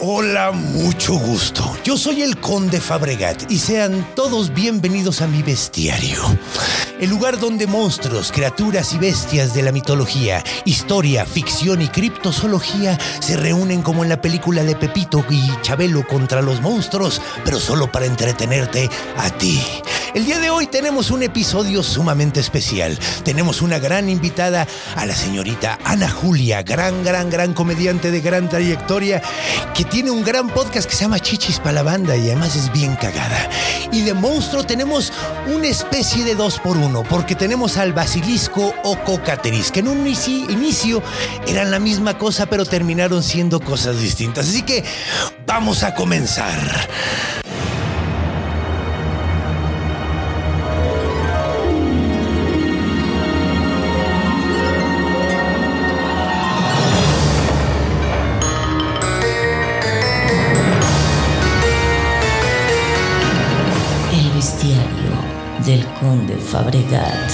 [0.00, 1.76] Hola, mucho gusto.
[1.82, 6.22] Yo soy el Conde Fabregat y sean todos bienvenidos a mi bestiario.
[7.00, 13.36] El lugar donde monstruos, criaturas y bestias de la mitología, historia, ficción y criptozoología se
[13.36, 18.06] reúnen como en la película de Pepito y Chabelo contra los monstruos, pero solo para
[18.06, 19.60] entretenerte a ti.
[20.14, 22.98] El día de hoy tenemos un episodio sumamente especial.
[23.24, 28.48] Tenemos una gran invitada a la señorita Ana Julia, gran, gran, gran comediante de gran
[28.48, 29.22] trayectoria,
[29.74, 32.70] que tiene un gran podcast que se llama Chichis para la banda y además es
[32.72, 33.48] bien cagada.
[33.90, 35.12] Y de monstruo tenemos
[35.46, 40.04] una especie de dos por uno, porque tenemos al basilisco o cocateris, que en un
[40.06, 41.02] inici- inicio
[41.46, 44.48] eran la misma cosa, pero terminaron siendo cosas distintas.
[44.48, 44.84] Así que
[45.46, 46.88] vamos a comenzar.
[66.50, 67.30] Fabregat.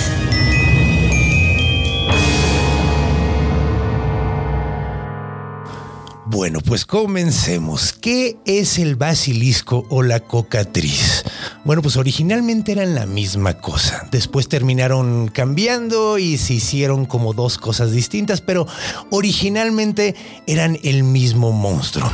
[6.26, 7.92] Bueno, pues comencemos.
[7.92, 11.22] ¿Qué es el basilisco o la cocatriz?
[11.64, 14.08] Bueno, pues originalmente eran la misma cosa.
[14.10, 18.66] Después terminaron cambiando y se hicieron como dos cosas distintas, pero
[19.10, 20.16] originalmente
[20.48, 22.10] eran el mismo monstruo.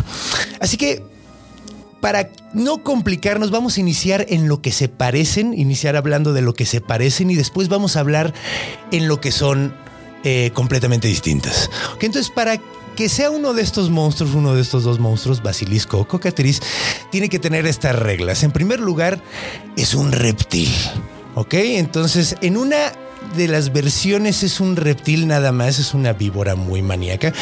[0.60, 1.02] Así que
[2.00, 6.54] para no complicarnos, vamos a iniciar en lo que se parecen, iniciar hablando de lo
[6.54, 8.34] que se parecen y después vamos a hablar
[8.90, 9.74] en lo que son
[10.24, 11.70] eh, completamente distintas.
[11.94, 12.60] Ok, entonces, para
[12.96, 16.60] que sea uno de estos monstruos, uno de estos dos monstruos, basilisco o cocatriz,
[17.10, 18.42] tiene que tener estas reglas.
[18.42, 19.22] En primer lugar,
[19.76, 20.68] es un reptil.
[21.34, 22.92] Ok, entonces, en una
[23.36, 27.32] de las versiones es un reptil nada más, es una víbora muy maníaca.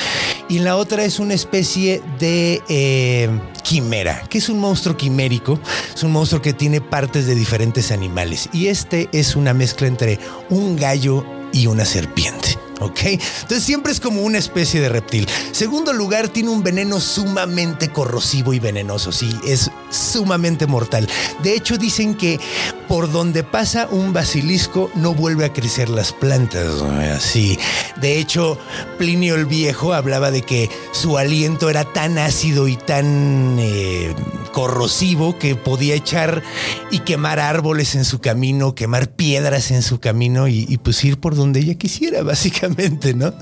[0.48, 3.30] Y la otra es una especie de eh,
[3.62, 5.60] quimera, que es un monstruo quimérico.
[5.94, 8.48] Es un monstruo que tiene partes de diferentes animales.
[8.52, 10.18] Y este es una mezcla entre
[10.50, 12.67] un gallo y una serpiente.
[12.80, 13.00] ¿Ok?
[13.04, 15.26] Entonces siempre es como una especie de reptil.
[15.52, 19.12] Segundo lugar, tiene un veneno sumamente corrosivo y venenoso.
[19.12, 21.08] Sí, es sumamente mortal.
[21.42, 22.38] De hecho, dicen que
[22.86, 26.82] por donde pasa un basilisco no vuelve a crecer las plantas.
[27.14, 27.58] Así.
[28.00, 28.58] De hecho,
[28.96, 34.14] Plinio el Viejo hablaba de que su aliento era tan ácido y tan eh,
[34.52, 36.42] corrosivo que podía echar
[36.90, 41.18] y quemar árboles en su camino, quemar piedras en su camino y, y pues ir
[41.18, 42.67] por donde ella quisiera, básicamente,
[43.14, 43.32] ¿no?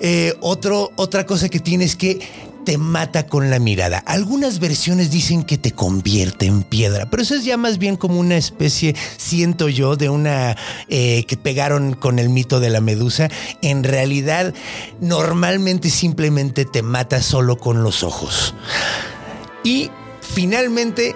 [0.00, 2.20] Eh, otro, otra cosa que tiene es que
[2.64, 3.98] te mata con la mirada.
[3.98, 8.20] Algunas versiones dicen que te convierte en piedra, pero eso es ya más bien como
[8.20, 10.56] una especie, siento yo, de una
[10.88, 13.28] eh, que pegaron con el mito de la medusa.
[13.62, 14.54] En realidad,
[15.00, 18.54] normalmente simplemente te mata solo con los ojos.
[19.64, 21.14] Y finalmente,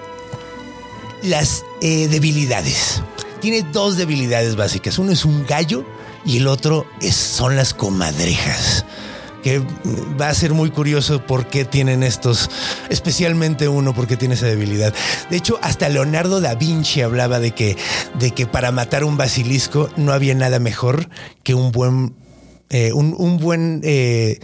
[1.23, 3.03] las eh, debilidades.
[3.41, 4.99] Tiene dos debilidades básicas.
[4.99, 5.85] Uno es un gallo
[6.25, 8.85] y el otro es, son las comadrejas
[9.45, 9.59] que
[10.19, 12.51] va a ser muy curioso por qué tienen estos,
[12.89, 14.95] especialmente uno, porque tiene esa debilidad.
[15.29, 17.77] De hecho, hasta Leonardo da Vinci hablaba de que,
[18.19, 21.11] de que para matar un basilisco no había nada mejor
[21.43, 22.15] que un buen,
[22.71, 24.41] eh, un, un, buen eh,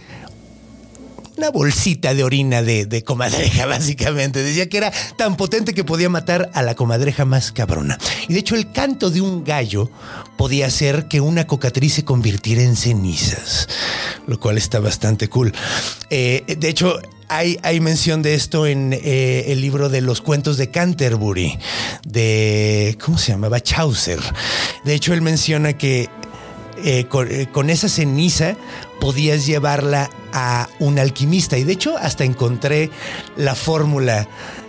[1.37, 4.43] una bolsita de orina de, de, comadreja, básicamente.
[4.43, 7.97] Decía que era tan potente que podía matar a la comadreja más cabrona.
[8.27, 9.89] Y de hecho, el canto de un gallo
[10.37, 13.67] podía hacer que una cocatriz se convirtiera en cenizas,
[14.27, 15.53] lo cual está bastante cool.
[16.09, 20.57] Eh, de hecho, hay, hay, mención de esto en eh, el libro de los cuentos
[20.57, 21.57] de Canterbury,
[22.05, 22.97] de.
[23.03, 23.61] ¿Cómo se llamaba?
[23.61, 24.19] Chaucer.
[24.83, 26.09] De hecho, él menciona que
[26.83, 28.55] eh, con, eh, con, esa ceniza
[28.99, 31.57] podías llevarla a un alquimista.
[31.57, 32.89] Y de hecho, hasta encontré
[33.35, 34.27] la fórmula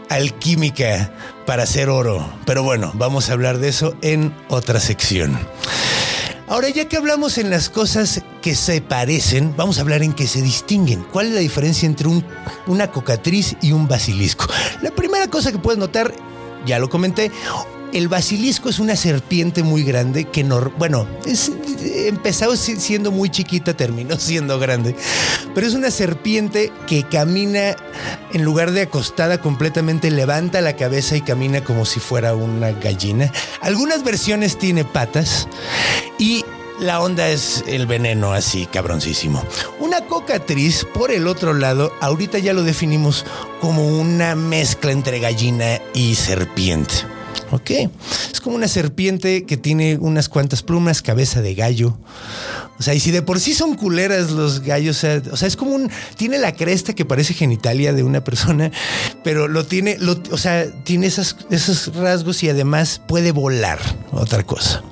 [0.09, 1.13] alquímica
[1.47, 2.29] para hacer oro.
[2.45, 5.39] Pero bueno, vamos a hablar de eso en otra sección.
[6.49, 10.27] Ahora, ya que hablamos en las cosas que se parecen, vamos a hablar en que
[10.27, 11.03] se distinguen.
[11.11, 12.25] ¿Cuál es la diferencia entre un-
[12.67, 14.47] una cocatriz y un basilisco?
[14.83, 16.13] La primera cosa que puedes notar,
[16.67, 17.31] ya lo comenté,
[17.93, 21.53] el basilisco es una serpiente muy grande que, nor- bueno, es,
[22.07, 24.97] empezó si- siendo muy chiquita, terminó siendo grande,
[25.55, 27.77] pero es una serpiente que camina,
[28.33, 33.31] en lugar de acostada completamente, levanta la cabeza y camina como si fuera una gallina.
[33.61, 35.47] Algunas versiones tiene patas
[36.19, 36.45] y
[36.81, 39.45] la onda es el veneno así, cabroncísimo.
[39.79, 43.25] Una cocatriz, por el otro lado, ahorita ya lo definimos
[43.61, 46.95] como una mezcla entre gallina y serpiente.
[47.53, 47.71] ¿Ok?
[48.33, 51.97] Es como una serpiente que tiene unas cuantas plumas, cabeza de gallo.
[52.79, 55.73] O sea, y si de por sí son culeras los gallos, o sea, es como
[55.75, 55.91] un.
[56.17, 58.73] Tiene la cresta que parece genitalia de una persona,
[59.23, 59.99] pero lo tiene,
[60.31, 63.79] o sea, tiene esas- esos rasgos y además puede volar.
[64.11, 64.83] Otra cosa.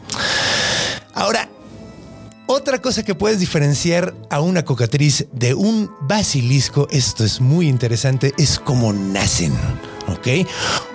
[1.14, 1.48] Ahora,
[2.46, 8.32] otra cosa que puedes diferenciar a una cocatriz de un basilisco, esto es muy interesante,
[8.38, 9.52] es cómo nacen.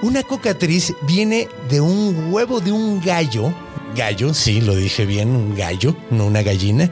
[0.01, 3.53] Una cocatriz viene de un huevo de un gallo.
[3.95, 6.89] Gallo, sí, lo dije bien, un gallo, no una gallina.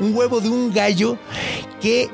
[0.00, 1.18] Un huevo de un gallo
[1.80, 2.10] que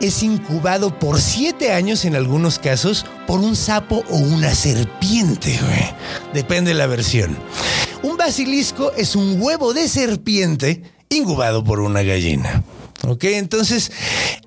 [0.00, 5.94] es incubado por siete años en algunos casos por un sapo o una serpiente, güey.
[6.34, 7.38] Depende de la versión.
[8.02, 12.64] Un basilisco es un huevo de serpiente incubado por una gallina.
[13.04, 13.90] Ok, entonces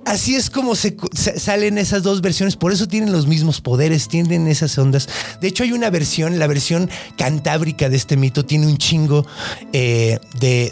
[0.05, 4.07] así es como se, sa- salen esas dos versiones, por eso tienen los mismos poderes,
[4.07, 5.09] tienen esas ondas.
[5.41, 9.27] De hecho, hay una versión, la versión cantábrica de este mito, tiene un chingo
[9.73, 10.71] eh, de,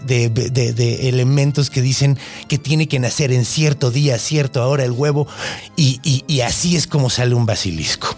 [1.09, 5.27] elementos que dicen que tiene que nacer en cierto día, cierto hora el huevo,
[5.75, 8.15] y así es como sale un basilisco.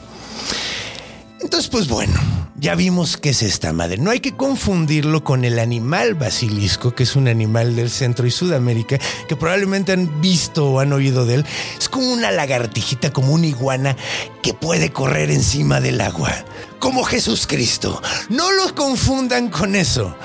[1.46, 2.20] Entonces, pues bueno,
[2.56, 3.98] ya vimos qué es esta madre.
[3.98, 8.32] No hay que confundirlo con el animal basilisco, que es un animal del Centro y
[8.32, 8.98] Sudamérica,
[9.28, 11.46] que probablemente han visto o han oído de él.
[11.78, 13.96] Es como una lagartijita, como una iguana
[14.42, 16.34] que puede correr encima del agua.
[16.80, 18.02] Como Jesucristo.
[18.30, 20.16] No los confundan con eso.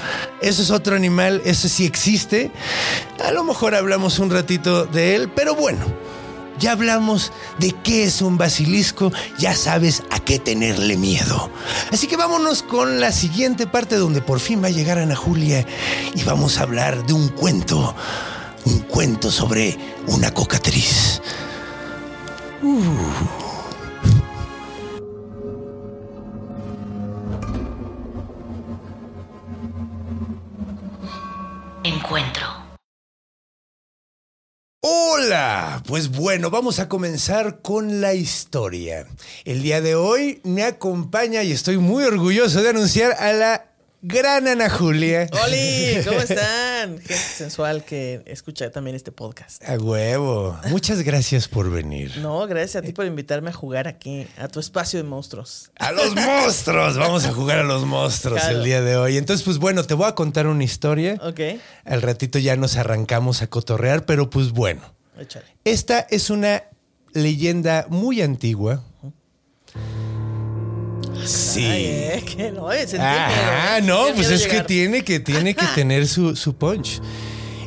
[0.40, 2.50] Eso es otro animal, eso sí existe.
[3.22, 5.84] A lo mejor hablamos un ratito de él, pero bueno.
[6.60, 11.50] Ya hablamos de qué es un basilisco, ya sabes a qué tenerle miedo.
[11.90, 15.66] Así que vámonos con la siguiente parte donde por fin va a llegar Ana Julia
[16.14, 17.94] y vamos a hablar de un cuento,
[18.66, 19.78] un cuento sobre
[20.08, 21.22] una cocatriz.
[31.82, 32.59] Encuentro.
[35.22, 39.06] Hola, pues bueno, vamos a comenzar con la historia.
[39.44, 43.66] El día de hoy me acompaña y estoy muy orgulloso de anunciar a la
[44.00, 45.28] gran Ana Julia.
[45.44, 46.02] ¡Holi!
[46.06, 46.98] ¿Cómo están?
[47.00, 49.62] Gente sensual que escucha también este podcast.
[49.68, 50.58] A huevo.
[50.70, 52.16] Muchas gracias por venir.
[52.16, 55.70] No, gracias a ti por invitarme a jugar aquí, a tu espacio de monstruos.
[55.78, 56.96] A los monstruos.
[56.96, 58.56] Vamos a jugar a los monstruos Claro.
[58.56, 59.18] el día de hoy.
[59.18, 61.18] Entonces, pues bueno, te voy a contar una historia.
[61.22, 61.40] Ok,
[61.84, 64.98] Al ratito ya nos arrancamos a cotorrear, pero pues bueno.
[65.20, 65.46] Échale.
[65.64, 66.62] Esta es una
[67.12, 68.82] leyenda muy antigua.
[71.24, 71.64] Sí.
[71.64, 76.08] Ay, eh, que no, sentí Ah, no, pues es que tiene que, tiene que tener
[76.08, 77.00] su, su punch.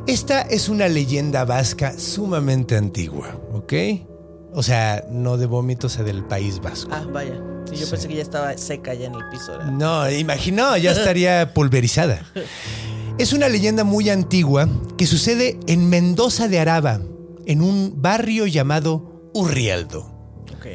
[0.08, 3.74] Esta es una leyenda vasca sumamente antigua, ¿ok?
[4.54, 6.90] O sea, no de vómitos, o sea, del País Vasco.
[6.94, 7.42] Ah, vaya.
[7.70, 7.92] Sí, yo Sí.
[7.92, 9.52] pensé que ya estaba seca ya en el piso.
[9.54, 9.72] ¿verdad?
[9.72, 12.26] No, imagino, ya estaría pulverizada.
[13.18, 14.68] Es una leyenda muy antigua
[14.98, 17.00] que sucede en Mendoza de Araba,
[17.46, 20.12] en un barrio llamado Urrialdo.
[20.56, 20.66] Ok.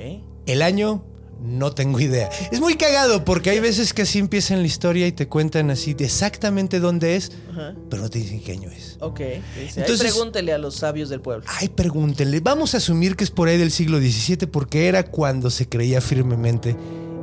[0.46, 1.04] El año,
[1.40, 2.28] no tengo idea.
[2.50, 5.94] Es muy cagado porque hay veces que así empiezan la historia y te cuentan así
[5.94, 7.75] de exactamente dónde es, Ajá.
[7.88, 8.96] pero no te dicen qué año es.
[9.00, 9.20] Ok.
[9.60, 11.44] Dice, Entonces- pregúntele a los sabios del pueblo.
[11.48, 12.40] Ay, pregúntenle.
[12.40, 16.00] Vamos a asumir que es por ahí del siglo XVII porque era cuando se creía
[16.00, 16.76] firmemente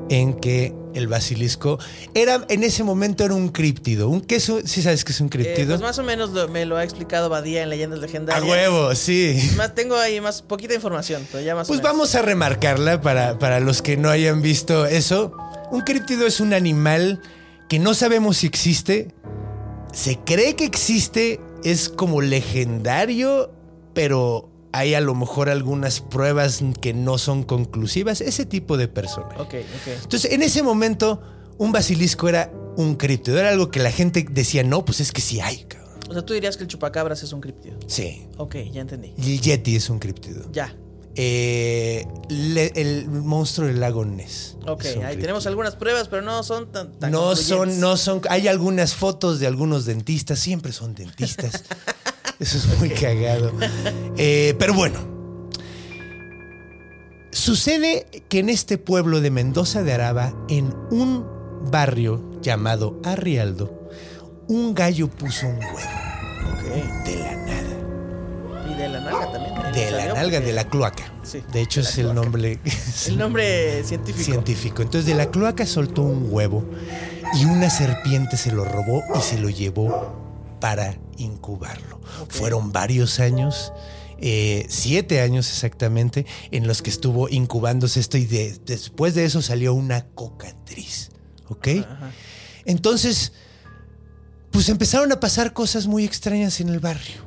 [0.09, 1.77] en que el basilisco
[2.13, 4.09] era en ese momento era un críptido.
[4.09, 5.67] Un queso, sí sabes que es un Eh, críptido.
[5.69, 8.49] pues más o menos lo- me lo ha explicado Badía en Leyendas a Legendarias.
[8.49, 9.51] huevo, sí.
[9.57, 11.91] Más, tengo ahí más poquita información, pero ya más o Pues menos.
[11.93, 15.33] vamos a remarcarla para, para los que no hayan visto eso.
[15.71, 17.21] Un críptido es un animal
[17.69, 19.13] que no sabemos si existe.
[19.93, 23.51] Se cree que existe, es como legendario,
[23.93, 28.21] pero hay a lo mejor algunas pruebas que no son conclusivas.
[28.21, 29.35] Ese tipo de personaje.
[29.41, 30.03] Ok, ok.
[30.03, 31.21] Entonces, en ese momento,
[31.57, 33.39] un basilisco era un críptido.
[33.39, 35.85] Era algo que la gente decía, no, pues es que sí hay, cabrón.
[36.09, 37.77] O sea, tú dirías que el chupacabras es un críptido.
[37.87, 38.27] Sí.
[38.37, 39.13] Ok, ya entendí.
[39.17, 40.45] Y el yeti es un críptido.
[40.51, 40.75] Ya.
[41.17, 44.57] eh, le- el monstruo del lago Ness.
[44.67, 45.21] Ok, ahí criptido.
[45.21, 48.21] tenemos algunas pruebas, pero no son tan, tan No son, no son.
[48.29, 51.63] Hay algunas fotos de algunos dentistas, siempre son dentistas.
[52.39, 53.51] Eso es muy cagado.
[54.17, 54.99] Eh, pero bueno.
[57.31, 61.25] Sucede que en este pueblo de Mendoza de Araba, en un
[61.69, 63.89] barrio llamado Arrialdo,
[64.47, 65.77] un gallo puso un huevo
[66.53, 67.05] Ok.
[67.05, 68.69] de la nada.
[68.71, 69.53] Y de la nalga también.
[69.73, 71.13] De la nalga, porque- de la cloaca.
[71.23, 72.59] Sí, de hecho, de es el nombre.
[73.07, 74.23] El nombre científico.
[74.23, 74.81] científico.
[74.81, 76.63] Entonces de la cloaca soltó un huevo
[77.39, 80.24] y una serpiente se lo robó y se lo llevó
[80.65, 82.01] para incubarlo.
[82.27, 83.71] Fueron varios años,
[84.17, 89.43] eh, siete años exactamente, en los que estuvo incubándose esto y de- después de eso
[89.43, 91.11] salió una cocatriz.
[91.49, 91.67] ¿Ok?
[91.87, 92.09] Ajá.
[92.65, 93.33] Entonces,
[94.49, 97.21] pues empezaron a pasar cosas muy extrañas en el barrio,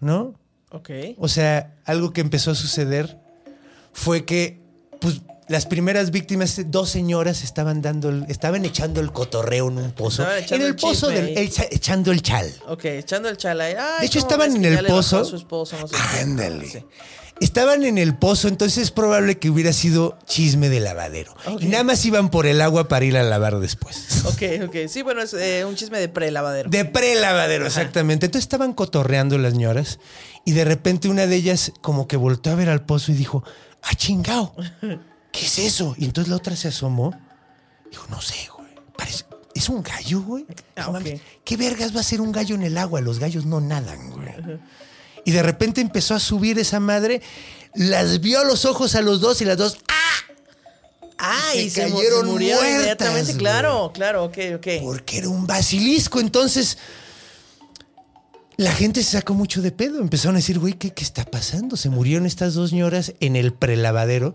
[0.00, 0.34] ¿no?
[0.72, 0.90] Ok.
[1.18, 3.20] O sea, algo que empezó a suceder
[3.92, 4.60] fue que,
[5.00, 9.92] pues, las primeras víctimas, dos señoras estaban dando, el- estaban echando el cotorreo en un
[9.92, 10.26] pozo.
[10.30, 12.50] En el el pozo del, echando el chal.
[12.68, 13.64] Ok, echando el chala.
[13.64, 13.74] ahí.
[13.78, 15.22] Ay, De hecho, ¿cómo estaban en el pozo.
[15.36, 16.20] esposo, no sé qué?
[16.20, 16.68] Ándale.
[16.68, 16.78] Sí.
[17.40, 21.34] Estaban en el pozo, entonces es probable que hubiera sido chisme de lavadero.
[21.58, 24.22] Y nada más iban por el agua para ir a lavar después.
[24.26, 24.76] Ok, ok.
[24.88, 26.70] Sí, bueno, es eh, un chisme de pre-lavadero.
[26.70, 28.26] De pre-lavadero, exactamente.
[28.26, 29.98] Entonces estaban cotorreando las ñoras
[30.44, 33.42] y de repente una de ellas como que volteó a ver al pozo y dijo,
[33.82, 34.54] ¡ah, chingao!
[35.34, 35.94] ¿Qué es eso?
[35.98, 37.12] Y entonces la otra se asomó.
[37.90, 38.68] Dijo, no sé, güey.
[38.96, 39.24] Parece,
[39.54, 40.46] ¿Es un gallo, güey?
[40.76, 41.00] Ah, No.
[41.44, 43.00] ¿Qué vergas va a ser un gallo en el agua?
[43.00, 44.28] Los gallos no nadan, güey.
[45.24, 47.20] Y de repente empezó a subir esa madre,
[47.74, 49.94] las vio a los ojos a los dos y las dos, ¡ah!
[51.18, 53.32] Ah, y se, cayeron se murió muertas, inmediatamente.
[53.32, 53.38] güey.
[53.38, 54.66] Claro, claro, ok, ok.
[54.82, 56.20] porque era un basilisco.
[56.20, 56.76] Entonces,
[58.56, 60.00] la gente se sacó mucho de pedo.
[60.00, 61.76] Empezaron a decir, güey, ¿qué, qué está pasando?
[61.76, 64.34] Se murieron estas dos ñoras en el prelavadero.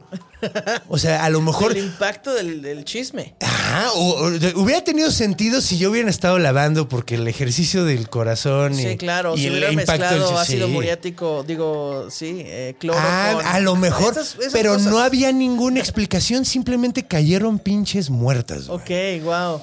[0.88, 1.72] O sea, a lo mejor.
[1.78, 3.36] El impacto del, del chisme.
[3.42, 8.10] Ajá, o- o- hubiera tenido sentido si yo hubiera estado lavando, porque el ejercicio del
[8.10, 9.36] corazón y, Sí, claro.
[9.36, 10.74] y si el hubiera impacto del- mezclado ácido sí.
[10.74, 13.00] muriático, digo, sí, eh, cloro.
[13.02, 14.92] Ah, con- a lo mejor, Esas- esas pero cosas.
[14.92, 18.68] no había ninguna explicación, simplemente cayeron pinches muertas.
[18.68, 18.80] güey.
[19.20, 19.62] Ok, wow.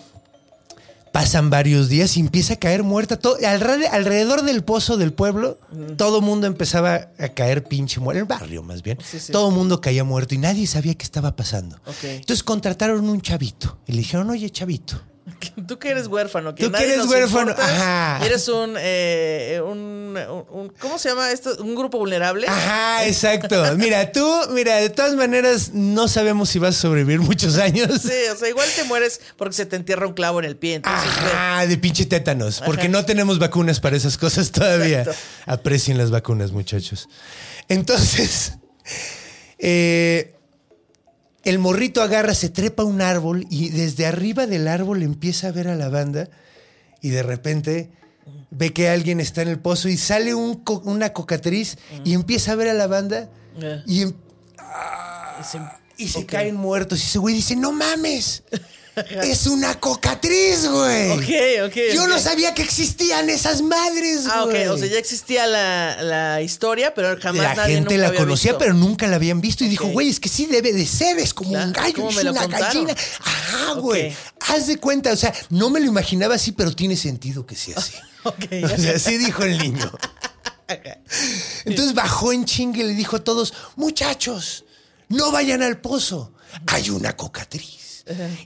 [1.17, 3.19] Pasan varios días y empieza a caer muerta.
[3.19, 5.59] Todo, alrededor, del pozo del pueblo,
[5.97, 8.19] todo mundo empezaba a caer pinche muerto.
[8.21, 8.99] El barrio, más bien.
[9.03, 9.33] Sí, sí.
[9.33, 11.81] Todo mundo caía muerto y nadie sabía qué estaba pasando.
[12.03, 15.01] Entonces contrataron un chavito y le dijeron, oye, chavito,
[15.67, 18.25] Tú que eres huérfano, que Tú que nadie eres nos huérfano, ajá.
[18.25, 20.17] Eres un, eh, un,
[20.51, 21.57] un- ¿Cómo se llama esto?
[21.61, 22.47] ¿Un grupo vulnerable?
[22.47, 23.77] Ajá, exacto.
[23.77, 28.01] Mira, tú, mira, de todas maneras, no sabemos si vas a sobrevivir muchos años.
[28.03, 30.75] Sí, o sea, igual te mueres porque se te entierra un clavo en el pie.
[30.77, 31.11] Entonces,
[31.69, 35.01] de pinche tétanos, porque no tenemos vacunas para esas cosas todavía.
[35.01, 35.21] Exacto.
[35.47, 37.09] Aprecien las vacunas, muchachos.
[37.69, 38.53] Entonces,
[39.59, 40.36] eh,
[41.49, 45.53] el morrito agarra, se trepa a un árbol y desde arriba del árbol empieza a
[45.53, 46.29] ver a la banda
[47.01, 47.91] y de repente
[48.51, 52.53] ve que alguien está en el pozo y sale un co- una cocatriz y empieza
[52.53, 53.83] a ver a la banda Eh.
[53.87, 54.13] y, em-
[55.41, 55.59] Y se-
[56.05, 56.27] y se ok.
[56.27, 57.01] caen muertos.
[57.01, 58.43] Y ese güey dice, no mames,
[59.23, 61.11] es una cocatriz, güey.
[61.11, 61.77] Ok, ok.
[61.95, 64.51] Yo no sabía que existían esas madres, Ah, ok.
[64.51, 64.67] güey.
[64.69, 68.19] O sea, ya existía la, la historia, pero jamás la nadie gente nunca la había
[68.21, 68.59] conocía, visto.
[68.59, 69.65] pero nunca la habían visto.
[69.65, 72.11] Y dijo, güey, es que sí debe de ser, es como Claro, un gallo, ¿cómo
[72.11, 72.67] es una contaron?
[72.87, 72.95] gallina.
[73.21, 74.15] Ajá, güey.
[74.41, 77.77] Haz de cuenta, o sea, no me lo imaginaba así, pero tiene sentido que sea
[77.79, 77.93] así.
[78.27, 78.45] Ok.
[78.65, 79.89] O sea, así dijo el niño.
[81.65, 84.65] Entonces bajó en chingue y le dijo a todos, muchachos,
[85.09, 86.33] no vayan al pozo,
[86.67, 87.86] hay una cocatriz.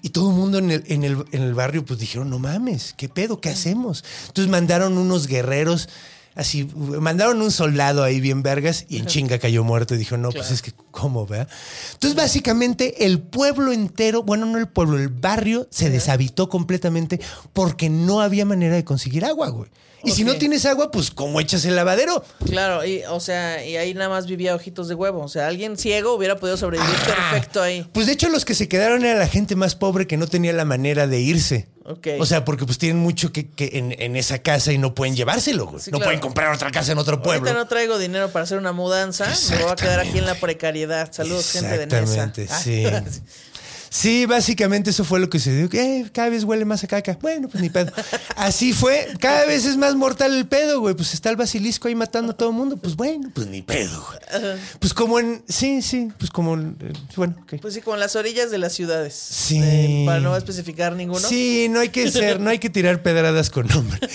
[0.02, 2.94] Y todo el mundo en el, en, el, en el barrio pues dijeron, no mames,
[2.96, 3.40] ¿qué pedo?
[3.40, 4.04] ¿Qué hacemos?
[4.28, 5.88] Entonces mandaron unos guerreros,
[6.34, 10.30] así, mandaron un soldado ahí bien vergas y en chinga cayó muerto y dijo, no,
[10.30, 11.46] pues es que, ¿cómo, vea?
[11.92, 17.20] Entonces básicamente el pueblo entero, bueno, no el pueblo, el barrio se deshabitó completamente
[17.52, 19.70] porque no había manera de conseguir agua, güey.
[20.04, 22.24] Y si no tienes agua, pues ¿cómo echas el lavadero?
[22.46, 25.20] Claro, y, o sea, y ahí nada más vivía ojitos de huevo.
[25.22, 27.30] O sea, alguien ciego hubiera podido sobrevivir Ah.
[27.32, 27.86] perfecto ahí.
[27.92, 30.52] Pues de hecho los que se quedaron era la gente más pobre que no tenía
[30.52, 31.68] la manera de irse.
[31.84, 32.06] Ok.
[32.20, 35.16] O sea, porque pues tienen mucho que, que en, en esa casa y no pueden
[35.16, 35.82] llevárselo, güey.
[35.82, 36.08] Sí, no claro.
[36.08, 37.48] pueden comprar otra casa en otro pueblo.
[37.48, 39.26] Ahorita no traigo dinero para hacer una mudanza.
[39.50, 41.10] Me voy a quedar aquí en la precariedad.
[41.12, 42.24] Saludos, gente de Nesa.
[42.24, 42.84] Exactamente, sí.
[43.92, 45.68] Sí, básicamente eso fue lo que se dio.
[45.72, 47.18] Eh, cada vez huele más a caca.
[47.20, 47.92] Bueno, pues ni pedo.
[48.36, 49.08] Así fue.
[49.18, 50.94] Cada vez es más mortal el pedo, güey.
[50.94, 52.76] Pues está el basilisco ahí matando a todo el mundo.
[52.76, 54.58] Pues bueno, pues ni pedo, güey.
[54.78, 55.42] Pues como en.
[55.48, 56.08] Sí, sí.
[56.18, 56.54] Pues como.
[56.54, 57.54] en- eh, bueno, ok.
[57.60, 59.12] Pues sí, como en las orillas de las ciudades.
[59.14, 59.58] Sí.
[59.60, 61.26] Eh, para no especificar ninguno.
[61.28, 63.98] Sí, no hay que ser, no hay que tirar pedradas con nombre.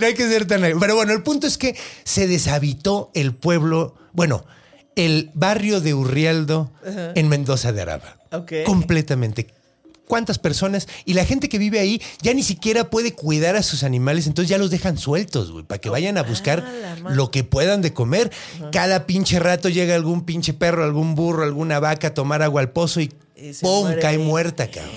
[0.00, 0.60] No hay que ser tan.
[0.78, 4.44] Pero bueno, el punto es que se deshabitó el pueblo, bueno,
[4.96, 8.18] el barrio de Urrialdo en Mendoza de Araba.
[8.32, 8.52] Ok.
[8.64, 9.48] Completamente.
[10.06, 10.88] ¿Cuántas personas?
[11.06, 14.50] Y la gente que vive ahí ya ni siquiera puede cuidar a sus animales, entonces
[14.50, 17.94] ya los dejan sueltos, güey, para que vayan a buscar Ah, lo que puedan de
[17.94, 18.30] comer.
[18.72, 22.72] Cada pinche rato llega algún pinche perro, algún burro, alguna vaca a tomar agua al
[22.72, 23.10] pozo y,
[23.62, 23.84] ¡pum!
[23.84, 24.92] muere cae muerta, cabrón.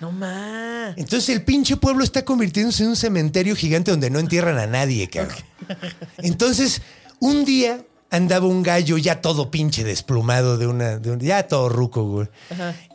[0.00, 0.94] No más.
[0.96, 5.08] Entonces el pinche pueblo está convirtiéndose en un cementerio gigante donde no entierran a nadie,
[5.08, 5.36] cabrón.
[6.18, 6.80] Entonces,
[7.20, 11.68] un día andaba un gallo ya todo pinche desplumado de una, de un- ya todo
[11.68, 12.28] ruco, güey.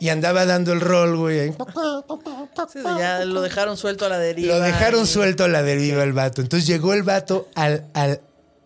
[0.00, 1.40] Y andaba dando el rol, güey.
[1.40, 1.54] ahí.
[2.72, 4.56] Sí, ya lo dejaron suelto a la deriva.
[4.56, 6.40] Lo dejaron y- suelto a la deriva el vato.
[6.40, 8.20] Entonces llegó el vato al, al,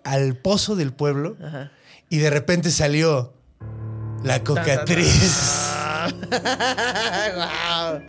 [0.05, 1.71] al pozo del pueblo Ajá.
[2.09, 3.33] y de repente salió
[4.23, 5.71] la cocatriz.
[7.35, 8.01] Guau.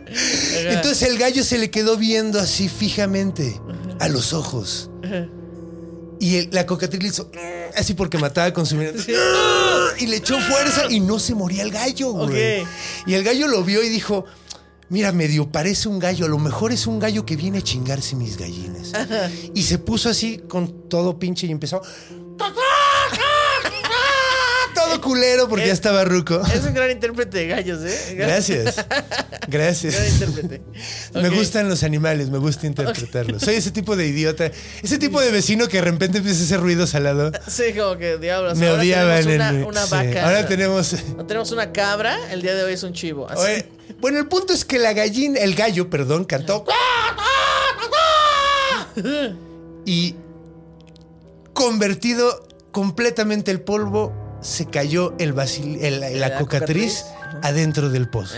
[0.68, 3.60] Entonces el gallo se le quedó viendo así fijamente
[4.00, 4.90] a los ojos.
[6.20, 8.96] Y el- la cocatriz le hizo "Mm", así porque mataba con su mirada.
[9.98, 12.28] Y le echó fuerza y no se moría el gallo, güey.
[13.06, 14.24] Y el gallo lo vio y dijo:
[14.88, 16.26] Mira, medio parece un gallo.
[16.26, 18.92] A lo mejor es un gallo que viene a chingarse mis gallinas.
[19.54, 21.82] Y se puso así con todo pinche y empezó.
[24.96, 26.40] Todo culero porque ya estaba ruco.
[26.52, 28.14] Es un gran intérprete de gallos, ¿eh?
[28.16, 28.76] Gracias.
[29.48, 29.94] Gracias.
[29.94, 30.62] Gran intérprete.
[31.14, 33.42] Me gustan los animales, me gusta interpretarlos.
[33.42, 34.50] Soy ese tipo de idiota,
[34.82, 37.32] ese tipo de vecino que de repente empieza a hacer ruidos al lado.
[37.48, 38.56] Sí, como que diablos.
[38.58, 39.22] Me ahora odiaban.
[39.24, 39.90] tenemos Una, en- una sí.
[39.90, 40.24] vaca.
[40.26, 40.94] Ahora tenemos.
[41.16, 43.28] No tenemos una cabra, el día de hoy es un chivo.
[43.30, 43.40] Así.
[43.40, 43.68] Oye,
[44.00, 46.64] bueno, el punto es que la gallina, el gallo, perdón, cantó.
[49.84, 50.14] Y
[51.52, 57.40] convertido completamente el polvo, se cayó el basil, el- la, La cocatriz cocatriz.
[57.42, 58.34] adentro del pozo.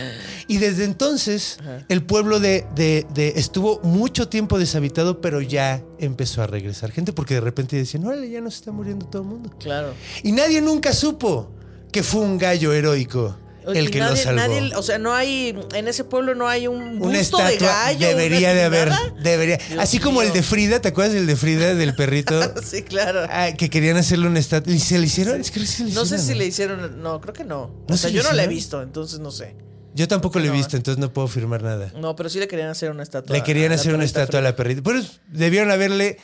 [0.47, 6.43] Y desde entonces, el pueblo de, de- de- estuvo mucho tiempo deshabitado, pero ya empezó
[6.43, 9.51] a regresar gente porque de repente decían, órale, ya nos está muriendo todo el mundo.
[9.59, 9.93] Claro.
[10.23, 11.51] Y nadie nunca supo
[11.93, 13.37] que fue un gallo heroico
[13.69, 14.41] Oye, el que nadie, lo salvó.
[14.41, 17.69] nadie- o sea, no hay, en ese pueblo no hay un una busto de estatua
[17.85, 18.09] gallo.
[18.09, 19.57] debería una- de haber, debería.
[19.59, 22.41] Dios Así como el de Frida, ¿te acuerdas del de Frida del perrito?
[22.65, 23.27] Sí, claro.
[23.31, 24.73] Ah, que querían hacerle una estatua.
[24.73, 25.41] ¿Y se le hicieron?
[25.41, 27.71] Es que sí le No sé si le hicieron, no, creo que no.
[27.89, 29.55] ¿No o sea, se yo no la he visto, entonces no sé.
[29.95, 30.55] Yo tampoco lo he No.
[30.55, 31.93] visto, entonces no puedo afirmar nada.
[31.97, 33.35] No, pero sí le querían hacer una estatua.
[33.37, 34.83] Le querían hacer una estatua a la perrita.
[34.83, 36.19] Pero debieron haberle.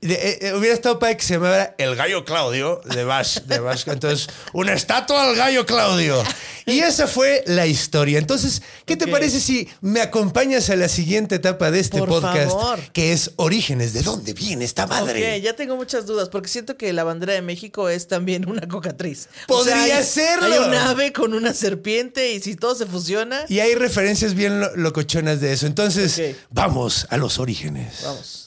[0.00, 3.58] De- eh, eh, hubiera estado para que se llamara El Gallo Claudio de Bash, de
[3.58, 3.84] Bash.
[3.88, 6.22] Entonces, una estatua al Gallo Claudio.
[6.66, 8.18] Y esa fue la historia.
[8.18, 12.50] Entonces, ¿qué te parece si me acompañas a la siguiente etapa de este Por podcast?
[12.50, 12.78] favor.
[12.92, 13.92] Que es Orígenes.
[13.94, 15.36] ¿De dónde viene esta madre?
[15.38, 18.68] Ok, ya tengo muchas dudas, porque siento que la bandera de México es también una
[18.68, 19.28] cocatriz.
[19.46, 20.46] Podría hay- serlo.
[20.46, 24.60] Hay un ave con una serpiente y si todo se fusiona, Y hay referencias bien
[24.60, 25.66] lo- locochonas de eso.
[25.66, 28.00] Entonces, vamos a los orígenes.
[28.04, 28.44] vamos.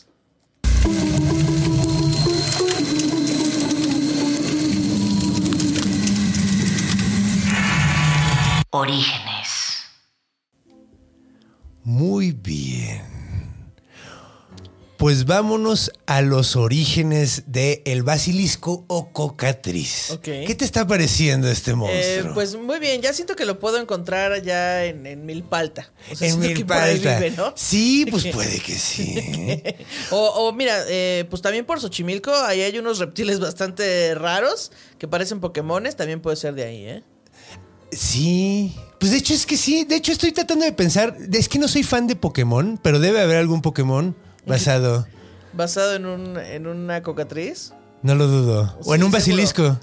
[8.72, 9.80] Orígenes.
[11.84, 13.02] Muy bien.
[14.98, 20.12] Pues vámonos a los orígenes de el basilisco o cocatriz.
[20.12, 20.22] Ok.
[20.22, 22.34] ¿Qué te está pareciendo este Eh, monstruo?
[22.36, 25.92] pues muy bien, ya siento que lo puedo encontrar ya en, en Milpalta.
[26.12, 27.16] O sea, en Milpalta.
[27.18, 27.52] vive, ¿no?
[27.58, 29.16] Sí, pues puede que sí.
[30.12, 35.08] O, o mira, eh, pues también por Xochimilco, ahí hay unos reptiles bastante raros que
[35.08, 37.04] parecen Pokémones, también puede ser de ahí, ¿eh?
[37.92, 38.76] Sí.
[39.00, 39.84] Pues de hecho es que sí.
[39.86, 41.18] De hecho estoy tratando de pensar.
[41.32, 45.08] Es que no soy fan de Pokémon, pero debe haber algún Pokémon basado.
[45.54, 47.74] Basado en, un, en una cocatriz.
[48.04, 48.78] No lo dudo.
[48.86, 49.80] O en un basilisco.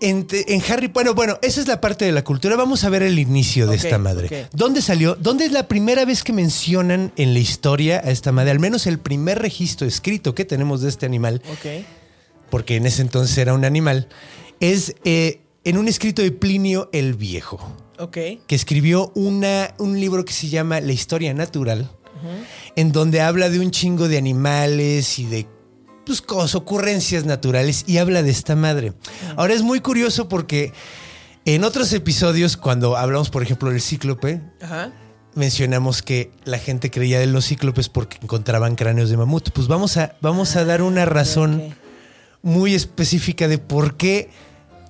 [0.00, 0.26] En,
[0.68, 2.56] Harry Bueno, bueno, esa es la parte de la cultura.
[2.56, 4.26] Vamos a ver el inicio de esta madre.
[4.44, 4.48] ok.
[4.52, 5.14] ¿Dónde salió?
[5.14, 8.50] ¿Dónde es la primera vez que mencionan en la historia a esta madre?
[8.50, 11.84] Al menos el primer registro escrito que tenemos de este animal, Ok.
[12.50, 14.08] porque en ese entonces era un animal,
[14.60, 17.58] es eh, en un escrito de Plinio el Viejo,
[17.98, 18.12] Ok.
[18.46, 21.90] que escribió una, un libro que se llama La Historia Natural,
[22.76, 25.46] en donde habla de un chingo de animales y de
[26.04, 28.92] pues, cosas, ocurrencias naturales y habla de esta madre.
[29.36, 30.72] Ahora es muy curioso porque
[31.44, 34.40] en otros episodios, cuando hablamos, por ejemplo, del cíclope,
[35.34, 39.50] mencionamos que la gente creía de los cíclopes porque encontraban cráneos de mamut.
[39.50, 41.74] Pues vamos a, vamos a dar una razón ok.
[42.42, 44.30] muy específica de por qué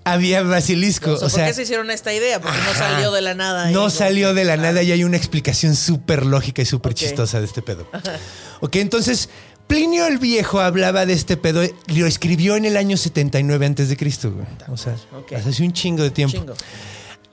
[0.06, 1.14] había basilisco.
[1.14, 2.40] O sea, ¿por qué se hicieron esta idea?
[2.40, 2.90] Porque no Ajá.
[2.90, 3.70] salió de la nada.
[3.72, 7.40] No salió de la Ah, nada y hay una explicación súper lógica y súper chistosa
[7.40, 7.86] de este pedo.
[8.60, 9.28] Ok, entonces
[9.66, 13.96] Plinio el Viejo hablaba de este pedo, lo escribió en el año 79 antes de
[13.98, 14.46] Cristo, güey.
[14.68, 14.96] O sea,
[15.36, 16.38] hace un chingo de tiempo.
[16.38, 16.54] Chingo.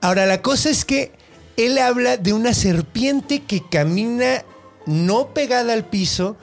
[0.01, 1.13] Ahora, la cosa es que
[1.55, 4.43] él habla de una serpiente que camina
[4.85, 6.35] no pegada al piso,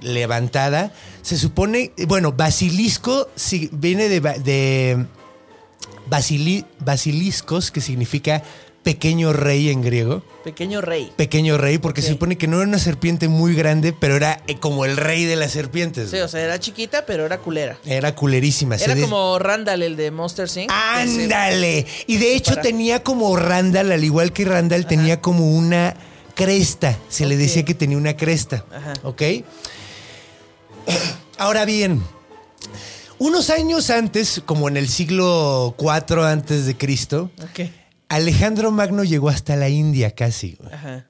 [0.00, 0.92] levantada.
[1.22, 5.06] Se supone, bueno, basilisco sí, viene de
[6.10, 8.42] basili- basiliscos, que significa
[8.82, 10.22] pequeño rey en griego.
[10.44, 11.10] Pequeño rey.
[11.16, 14.58] Pequeño rey, porque se supone que no era una serpiente muy grande, pero era eh,
[14.60, 16.10] como el rey de las serpientes.
[16.10, 17.76] Sí, o sea, era chiquita, pero era culera.
[17.84, 18.76] Era culerísima.
[18.76, 20.70] Era como Randall, el de Monster Inc.
[20.72, 21.84] ¡Ándale!
[22.06, 25.96] Y de hecho para- tenía como Randall, al igual que Randall, tenía como una
[26.36, 26.96] cresta.
[27.08, 28.64] Se le decía que tenía una cresta.
[28.72, 28.92] Ajá.
[29.02, 29.22] ¿Ok?
[31.38, 32.02] Ahora bien,
[33.18, 37.30] unos años antes, como en el siglo IV antes de Cristo.
[38.08, 40.58] Alejandro Magno llegó hasta la India casi.
[40.72, 41.06] Ajá.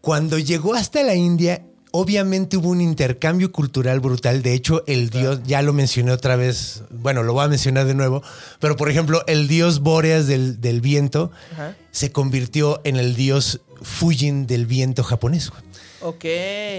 [0.00, 4.42] Cuando llegó hasta la India, obviamente hubo un intercambio cultural brutal.
[4.42, 7.94] De hecho, el dios, ya lo mencioné otra vez, bueno, lo voy a mencionar de
[7.94, 8.22] nuevo,
[8.60, 11.76] pero por ejemplo, el dios Bóreas del, del viento Ajá.
[11.90, 15.50] se convirtió en el dios Fujin del viento japonés.
[16.00, 16.24] Ok.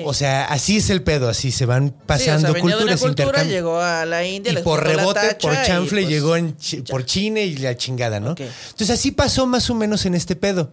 [0.06, 2.84] O sea, así es el pedo, así se van pasando sí, o sea, venía de
[2.84, 3.56] una culturas, cultura, intercambio.
[3.56, 7.06] llegó a la India, Y por la rebote, por chanfle, pues, llegó en Chi- por
[7.06, 8.30] China y la chingada, ¿no?
[8.38, 10.72] Entonces así pasó más o menos en este pedo.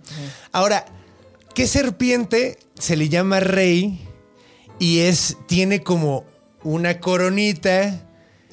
[0.52, 0.86] Ahora,
[1.54, 4.00] ¿qué serpiente se le llama rey
[4.78, 6.24] y es, tiene como
[6.62, 8.02] una coronita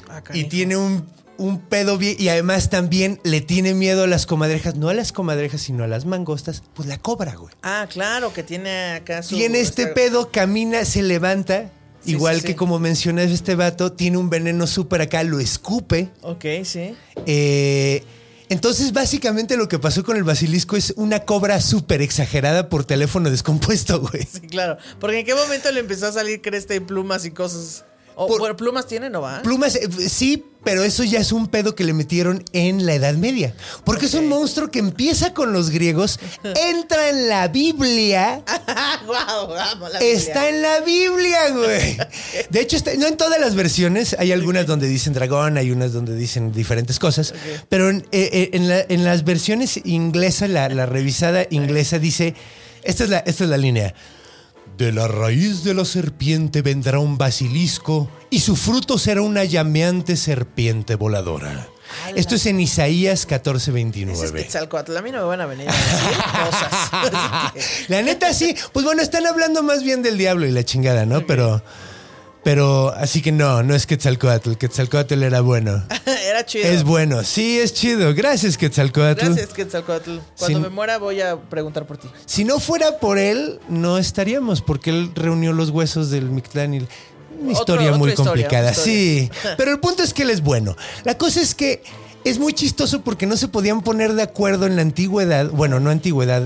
[0.10, 4.26] Ah, y tiene un, un pedo bien y además también le tiene miedo a las
[4.26, 7.54] comadrejas, no a las comadrejas, sino a las mangostas, pues la cobra, güey.
[7.63, 9.36] Ah, claro, que tiene acá su...
[9.36, 11.72] Tiene este pedo, camina, se levanta.
[12.04, 12.48] Sí, igual sí, sí.
[12.48, 16.10] que como mencionas este vato, tiene un veneno súper acá, lo escupe.
[16.22, 16.96] Ok, sí.
[17.26, 18.04] Eh,
[18.50, 23.30] entonces, básicamente lo que pasó con el basilisco es una cobra súper exagerada por teléfono
[23.30, 24.28] descompuesto, güey.
[24.32, 24.78] Sí, claro.
[25.00, 27.86] Porque en qué momento le empezó a salir cresta y plumas y cosas.
[28.15, 29.41] O Por- bueno, plumas tiene, ¿no va?
[29.41, 33.15] Plumas, eh, sí, pero eso ya es un pedo que le metieron en la Edad
[33.15, 33.54] Media.
[33.84, 38.43] Porque es un monstruo que empieza con los griegos, entra en la Biblia.
[39.06, 40.49] Guau, vamos, la Está Biblia.
[40.49, 41.97] en la Biblia, güey.
[42.49, 44.15] De hecho, está- no en todas las versiones.
[44.19, 47.34] Hay algunas donde dicen dragón, hay unas donde dicen diferentes cosas.
[47.69, 52.36] Pero en, eh, eh, en la- en las versiones inglesas, la, la revisada inglesa dice:
[52.84, 53.93] esta es, la, esta es la línea.
[54.77, 60.17] De la raíz de la serpiente vendrá un basilisco y su fruto será una llameante
[60.17, 61.67] serpiente voladora.
[62.05, 62.17] ¡Hala!
[62.19, 64.33] Esto es en Isaías Ese es 14:29.
[64.33, 64.97] Quetzalcóatl.
[64.97, 66.89] A mí no me van a venir a decir cosas.
[66.91, 67.53] Así
[67.88, 68.55] que- La neta sí.
[68.71, 71.25] Pues bueno, están hablando más bien del diablo y la chingada, ¿no?
[71.27, 71.63] Pero,
[72.43, 74.53] pero así que no, no es Quetzalcoatl.
[74.56, 75.84] Quetzalcoatl era bueno.
[76.06, 76.65] Era chido.
[76.65, 78.13] Es bueno, sí, es chido.
[78.13, 79.25] Gracias, Quetzalcoatl.
[79.25, 80.17] Gracias, Quetzalcóatl.
[80.38, 82.08] Cuando me muera voy a preguntar por ti.
[82.25, 86.88] Si no fuera por él, no estaríamos, porque él reunió los huesos del Mictlán y
[87.39, 88.73] una historia muy historia, complicada.
[88.73, 90.75] Sí, pero el punto es que él es bueno.
[91.03, 91.84] La cosa es que
[92.23, 95.89] es muy chistoso porque no se podían poner de acuerdo en la antigüedad, bueno, no
[95.89, 96.43] antigüedad,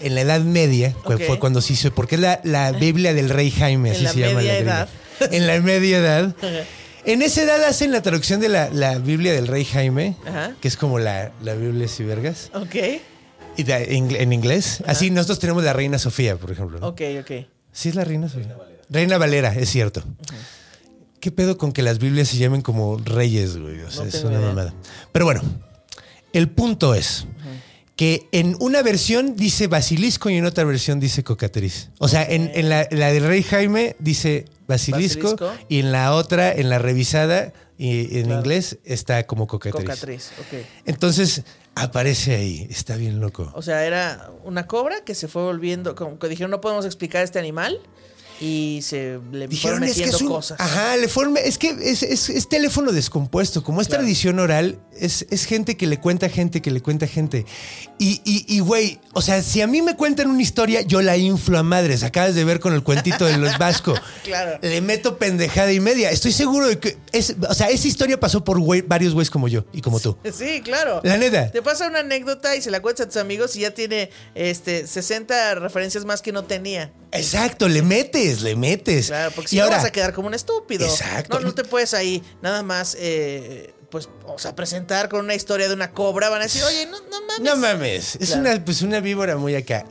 [0.00, 1.22] en la Edad Media, que Ok.
[1.26, 4.12] fue cuando se hizo, porque es la, la Biblia del rey Jaime, En así la
[4.12, 4.34] se llama.
[4.38, 4.74] media la gringa.
[4.80, 4.88] edad.
[5.30, 6.34] En la media edad.
[7.04, 10.54] En esa edad hacen la traducción de la, la Biblia del rey Jaime, Ajá.
[10.60, 12.50] que es como la, la Biblia y vergas.
[12.54, 12.76] Ok.
[13.56, 14.82] Y de- en, en inglés.
[14.86, 16.78] Así nosotros tenemos la reina Sofía, por ejemplo.
[16.78, 16.86] ¿no?
[16.88, 17.30] Ok, ok.
[17.72, 18.56] Sí es la reina Sofía.
[18.88, 20.02] Reina Valera, es cierto.
[21.20, 23.80] ¿Qué pedo con que las Biblias se llamen como reyes, güey?
[23.80, 24.48] O sea, No es una idea.
[24.48, 24.74] mamada.
[25.12, 25.42] Pero bueno,
[26.32, 27.26] el punto es
[28.02, 31.90] que en una versión dice basilisco y en otra versión dice cocatriz.
[31.98, 35.66] O sea, en, en la, la del rey Jaime dice basilisco, Basilisco.
[35.68, 38.40] y en la otra, en la revisada y en Claro.
[38.40, 39.84] inglés está como cocatriz.
[39.84, 40.66] Cocatriz, ok.
[40.84, 41.44] Entonces
[41.76, 43.52] aparece ahí, está bien loco.
[43.54, 47.22] O sea, era una cobra que se fue volviendo, como que dijeron, no podemos explicar
[47.22, 47.78] este animal.
[48.40, 50.60] Y se le Dijeron fueron es que metiendo es un, cosas.
[50.60, 53.62] Ajá, le fueron- es que es, es- es teléfono descompuesto.
[53.62, 54.02] Como es Claro.
[54.02, 57.46] tradición oral, es, gente que le cuenta a gente que le cuenta a gente.
[57.98, 61.16] Y, y, y, güey, o sea, si a mí me cuentan una historia, yo la
[61.16, 62.02] inflo a madres.
[62.02, 63.94] Acabas de ver con el cuentito de los Vasco.
[64.24, 64.58] Claro.
[64.62, 66.10] Le meto pendejada y media.
[66.10, 66.96] Estoy seguro de que.
[67.12, 70.16] Es, o sea, esa historia pasó por varios güeyes como yo y como tú.
[70.32, 71.00] Sí, claro.
[71.04, 71.50] La neta.
[71.50, 74.86] Te pasa una anécdota y se la cuentas a tus amigos y ya tiene este
[74.86, 76.92] 60 referencias más que no tenía.
[77.12, 79.08] Exacto, le metes, le metes.
[79.08, 80.86] Claro, porque si no ahora, vas a quedar como un estúpido.
[80.86, 81.38] Exacto.
[81.38, 85.68] No, no te puedes ahí nada más, eh, pues, o sea, presentar con una historia
[85.68, 86.30] de una cobra.
[86.30, 87.40] Van a decir, oye, no, no mames.
[87.42, 88.40] No mames, es Claro.
[88.40, 89.84] una, pues una víbora muy acá.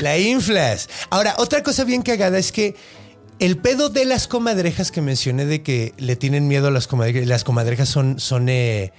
[0.00, 0.88] La inflas.
[1.10, 2.76] Ahora, otra cosa bien cagada es que
[3.40, 7.26] el pedo de las comadrejas que mencioné de que le tienen miedo a las comadrejas,
[7.26, 8.92] las comadrejas son, son eh,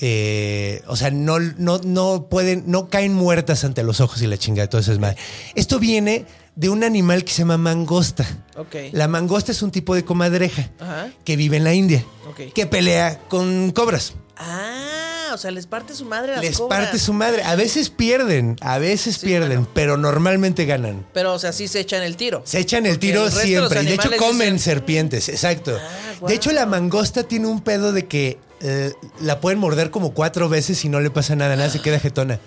[0.00, 4.36] eh, o sea, no, no, no pueden, no caen muertas ante los ojos y la
[4.38, 5.16] chingada, todo eso es mal.
[5.56, 6.24] Esto viene
[6.58, 8.26] de un animal que se llama mangosta.
[8.56, 8.74] Ok.
[8.90, 11.08] La mangosta es un tipo de comadreja Ajá.
[11.24, 12.04] que vive en la India,
[12.52, 14.14] que pelea con cobras.
[14.36, 16.80] Ah, o sea, les parte su madre a las Les cobras.
[16.80, 17.44] parte su madre.
[17.44, 19.70] A veces pierden, a veces Sí, pierden, bueno.
[19.72, 21.06] pero normalmente ganan.
[21.12, 22.42] Pero, o sea, sí se echan el tiro.
[22.44, 23.82] Se echan el Porque tiro el resto de siempre.
[23.82, 25.78] Y de hecho comen dicen- serpientes, exacto.
[25.80, 30.12] Ah, De hecho, la mangosta tiene un pedo de que eh, la pueden morder como
[30.12, 32.40] cuatro veces y no le pasa nada, nada, se queda jetona.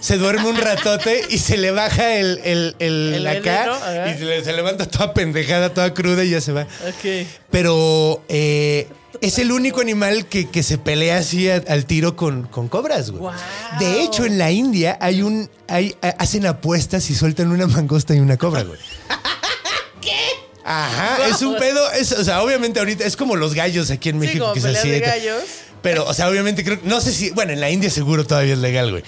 [0.00, 4.18] Se duerme un ratote y se le baja el, el, el, El acá veneno, y
[4.18, 6.62] se, le- se levanta toda pendejada, toda cruda y ya se va.
[6.62, 7.26] Ok.
[7.50, 8.88] Pero eh,
[9.20, 13.10] es el único animal que, que se pelea así a- al tiro con, con cobras,
[13.10, 13.32] güey.
[13.78, 15.50] De hecho, en la India hay un.
[15.68, 18.78] Hay, a- hacen apuestas y sueltan una mangosta y una cobra, güey.
[20.00, 20.16] ¿Qué?
[20.64, 21.90] Ajá, es un pedo.
[21.92, 24.60] Es, o sea, obviamente ahorita es como los gallos aquí en Sí, México como que
[24.60, 25.42] se de gallos.
[25.82, 26.78] Pero, o sea, obviamente creo.
[26.82, 27.30] No sé si.
[27.30, 29.04] Bueno, en la India seguro todavía es legal, güey.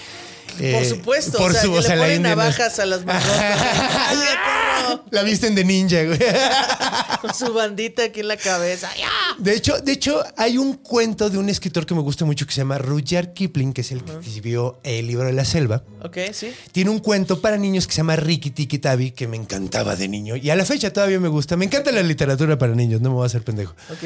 [0.59, 1.37] Por Eh, supuesto.
[1.37, 3.33] Por o sea, su, o sea, le la ponen no- navajas a las mangostas.
[3.39, 5.03] ¡Ah, perro!
[5.11, 6.19] La visten de ninja, güey.
[7.21, 8.89] Con su bandita aquí en la cabeza.
[9.37, 12.53] De hecho, de hecho, hay un cuento de un escritor que me gusta mucho que
[12.53, 15.83] se llama Rudyard Kipling, que es el que escribió el libro de la selva.
[16.01, 16.53] Ok, sí.
[16.71, 20.07] Tiene un cuento para niños que se llama Ricky Tiki Tabi, que me encantaba de
[20.07, 20.35] niño.
[20.37, 21.57] Y a la fecha todavía me gusta.
[21.57, 23.73] Me encanta la literatura para niños, no me voy a hacer pendejo.
[23.91, 24.03] Ok.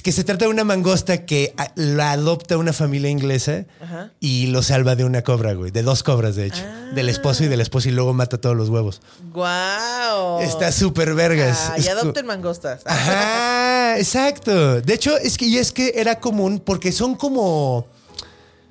[0.00, 4.10] Es que se trata de una mangosta que a- la adopta una familia inglesa Ajá.
[4.18, 5.72] y lo salva de una cobra, güey.
[5.72, 6.62] De dos cobras, de hecho.
[6.94, 9.02] Del esposo y del esposo y luego mata todos los huevos.
[9.30, 10.40] ¡Guau!
[10.40, 11.72] Está súper vergas.
[11.72, 12.80] Ah, y adopten mangostas.
[12.86, 14.80] Ajá, exacto.
[14.80, 17.86] De hecho, es que, y es que era común porque son como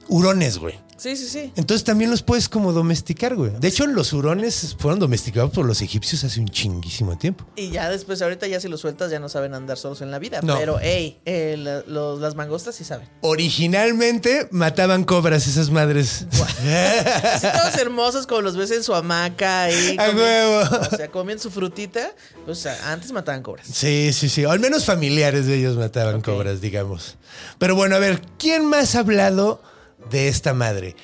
[0.07, 0.79] hurones, güey.
[0.99, 1.51] Sí, sí, sí.
[1.55, 3.51] Entonces también los puedes como domesticar, güey.
[3.59, 7.45] De hecho, los hurones fueron domesticados por los egipcios hace un chinguísimo tiempo.
[7.55, 10.19] Y ya después, ahorita ya si los sueltas, ya no saben andar solos en la
[10.19, 10.41] vida.
[10.43, 10.57] No.
[10.57, 13.07] Pero, hey, eh, la- los- las mangostas sí saben.
[13.21, 16.25] Originalmente mataban cobras esas madres.
[16.31, 19.95] Así todos hermosos como los ves en su hamaca ahí.
[19.97, 20.87] A comiendo- huevo.
[20.91, 22.11] O sea, comen su frutita.
[22.45, 23.67] Pues antes mataban cobras.
[23.71, 24.45] Sí, sí, sí.
[24.45, 27.17] O al menos familiares de ellos mataban cobras, digamos.
[27.57, 29.61] Pero bueno, a ver, ¿quién más ha hablado
[30.09, 30.95] de esta madre?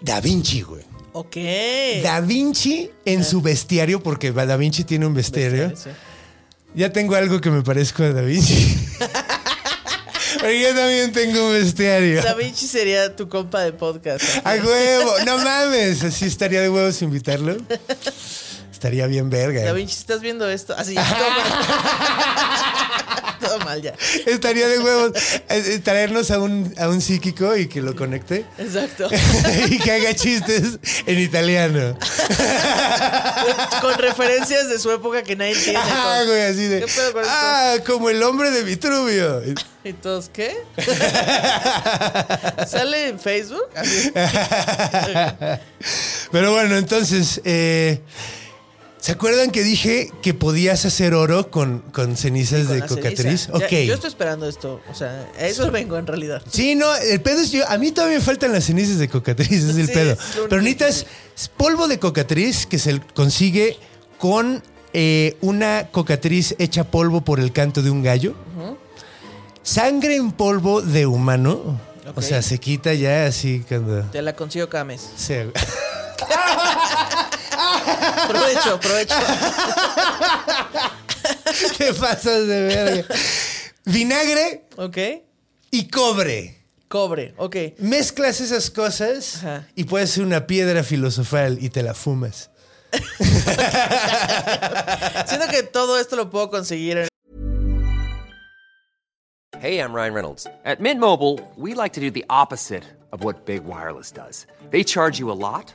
[0.00, 0.84] Da Vinci, güey.
[1.12, 1.36] Ok.
[2.02, 5.74] Da Vinci en su bestiario, porque Da Vinci tiene un bestiario.
[5.76, 5.90] Sí.
[6.74, 8.76] Ya tengo algo que me parezco a Da Vinci.
[10.38, 12.22] Porque yo también tengo un bestiario.
[12.22, 14.22] Da Vinci sería tu compa de podcast.
[14.44, 15.12] A huevo.
[15.24, 16.04] No mames.
[16.04, 17.56] Así estaría de huevos invitarlo.
[18.70, 19.64] Estaría bien verga.
[19.64, 20.74] Da Vinci, ¿estás viendo esto?
[20.76, 20.94] Así,
[23.46, 23.82] todo mal.
[23.82, 23.94] ya.
[24.26, 28.44] Estaría de huevos eh, eh, traernos a un, a un psíquico y que lo conecte.
[28.58, 29.08] Exacto.
[29.68, 31.98] y que haga chistes en italiano.
[33.80, 35.80] Con referencias de su época que nadie entiende.
[35.82, 36.80] Ah, güey, así de.
[36.80, 37.34] ¿Qué pedo con esto?
[37.34, 39.42] Ah, como el hombre de Vitruvio.
[39.84, 40.56] ¿Y todos qué?
[42.66, 43.68] ¿Sale en Facebook?
[46.32, 48.00] Pero bueno, entonces, eh,
[49.06, 53.16] ¿se acuerdan que dije que podías hacer oro con, con cenizas Con de cocatriz?
[53.46, 53.52] ceniza.
[53.58, 53.72] Ya, Ok.
[53.86, 54.80] yo estoy esperando esto.
[54.90, 56.42] O sea, a eso vengo en realidad.
[56.50, 57.64] Sí, no, el pedo es yo.
[57.68, 60.12] A mí todavía me faltan las cenizas de cocatriz, es el Sí, pedo.
[60.14, 61.06] es Pero necesitas
[61.56, 63.78] polvo de cocatriz que se consigue
[64.18, 64.60] con
[64.92, 68.34] eh, una cocatriz hecha polvo por el canto de un gallo.
[69.62, 71.80] Sangre en polvo de humano.
[72.14, 74.02] O sea, se quita ya así cuando.
[74.10, 75.08] Te la consigo cada mes.
[78.28, 79.14] Provecho, provecho.
[81.78, 83.04] Te pasas de verga.
[83.84, 84.98] Vinagre Ok.
[85.70, 86.64] y cobre.
[86.88, 87.56] Cobre, ok.
[87.78, 89.66] Mezclas esas cosas Ajá.
[89.74, 92.50] y puedes ser una piedra filosofal y te la fumas.
[95.26, 97.08] Siento que todo esto lo puedo conseguir en
[99.60, 100.46] Hey, I'm Ryan Reynolds.
[100.64, 104.46] At Mint Mobile, we like to do the opposite of what Big Wireless does.
[104.70, 105.74] They charge you a lot,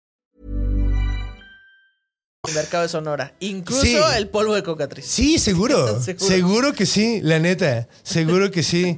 [2.47, 3.33] el mercado de Sonora.
[3.39, 3.97] Incluso Sí.
[4.17, 5.05] el polvo de cocatriz.
[5.05, 6.01] Sí, seguro.
[6.03, 6.25] Seguro.
[6.25, 6.73] seguro.
[6.73, 7.87] que sí, la neta.
[8.01, 8.97] Seguro que sí.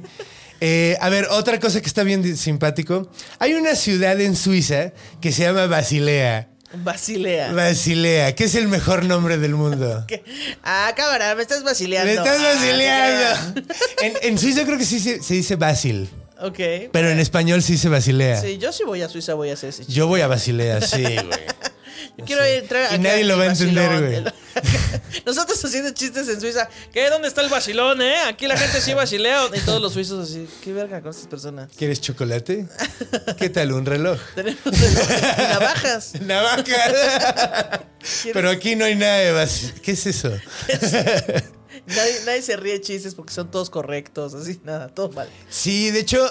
[0.62, 3.10] Eh, a ver, otra cosa que está bien simpático.
[3.38, 6.48] Hay una ciudad en Suiza que se llama Basilea.
[6.76, 7.52] Basilea.
[7.52, 10.04] Basilea, que es el mejor nombre del mundo.
[10.08, 10.24] ¿Qué?
[10.62, 12.06] Ah, cámara, me estás basileando.
[12.10, 13.60] Me estás Ah, basileando.
[14.00, 16.08] En, en Suiza creo que sí se, se dice Basil,
[16.40, 16.58] Ok.
[16.92, 18.40] pero en español sí se dice Basilea.
[18.40, 19.92] Sí, yo si voy a Suiza voy a hacer ese chiste.
[19.92, 21.28] Yo voy a Basilea, sí, güey.
[22.26, 24.22] Quiero entrar Y nadie lo va a entender, vacilón.
[24.22, 24.34] güey.
[25.26, 26.68] Nosotros haciendo chistes en Suiza.
[26.92, 27.10] ¿Qué?
[27.10, 28.20] ¿Dónde está el vacilón, eh?
[28.28, 29.48] Aquí la gente sí vacilea.
[29.52, 30.48] Y todos los suizos así.
[30.62, 31.70] ¿Qué verga con estas personas?
[31.76, 32.66] ¿Quieres chocolate?
[33.38, 34.18] ¿Qué tal un reloj?
[34.34, 34.60] Tenemos
[35.36, 36.12] navajas.
[36.20, 37.82] Navaja.
[38.32, 39.74] Pero aquí no hay nada de base.
[39.82, 40.30] ¿Qué es eso?
[41.86, 44.34] Nadie, nadie se ríe de chistes porque son todos correctos.
[44.34, 45.28] Así, nada, todo mal.
[45.50, 46.24] Sí, de hecho,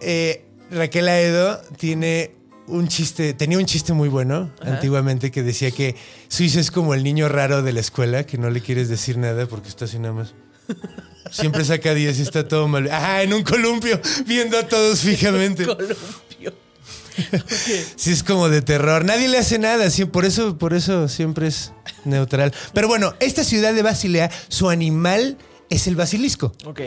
[0.00, 2.36] eh, Raquel Aedo tiene
[2.70, 5.96] un chiste, tenía un chiste muy bueno antiguamente que decía que
[6.28, 9.46] Suiza es como el niño raro de la escuela, que no le quieres decir nada
[9.46, 10.34] porque está así nada más.
[11.30, 12.88] Siempre saca 10 y está todo mal.
[12.90, 15.64] Ah, en un columpio, viendo a todos fijamente.
[15.64, 16.54] Columpio.
[17.96, 19.04] Sí, es como de terror.
[19.04, 21.72] Nadie le hace nada, sí, por eso, por eso siempre es
[22.04, 22.54] neutral.
[22.72, 25.36] Pero bueno, esta ciudad de Basilea, su animal
[25.68, 26.52] es el basilisco.
[26.64, 26.80] Ok.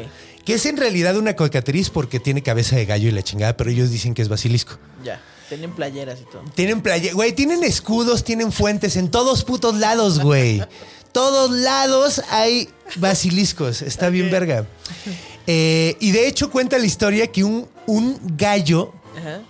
[0.46, 3.70] Que es en realidad una cocatriz porque tiene cabeza de gallo y la chingada, pero
[3.70, 4.78] ellos dicen que es basilisco.
[5.04, 5.22] Ya.
[5.50, 6.42] Tienen playeras y todo.
[6.56, 10.64] Tienen playa, güey, tienen escudos, tienen fuentes en todos putos lados, güey.
[11.12, 13.82] todos lados hay basiliscos.
[13.82, 14.66] Está bien verga.
[15.46, 19.42] Eh, y de hecho cuenta la historia que un, un gallo Ajá.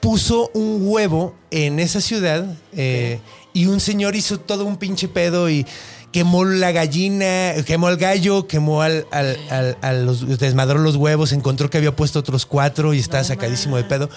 [0.00, 3.20] puso un huevo en esa ciudad eh,
[3.52, 5.66] y un señor hizo todo un pinche pedo y
[6.12, 11.32] quemó la gallina, quemó al gallo, quemó al, al- al- a los, desmadró los huevos,
[11.32, 14.10] encontró que había puesto otros cuatro y estaba sacadísimo de pedo.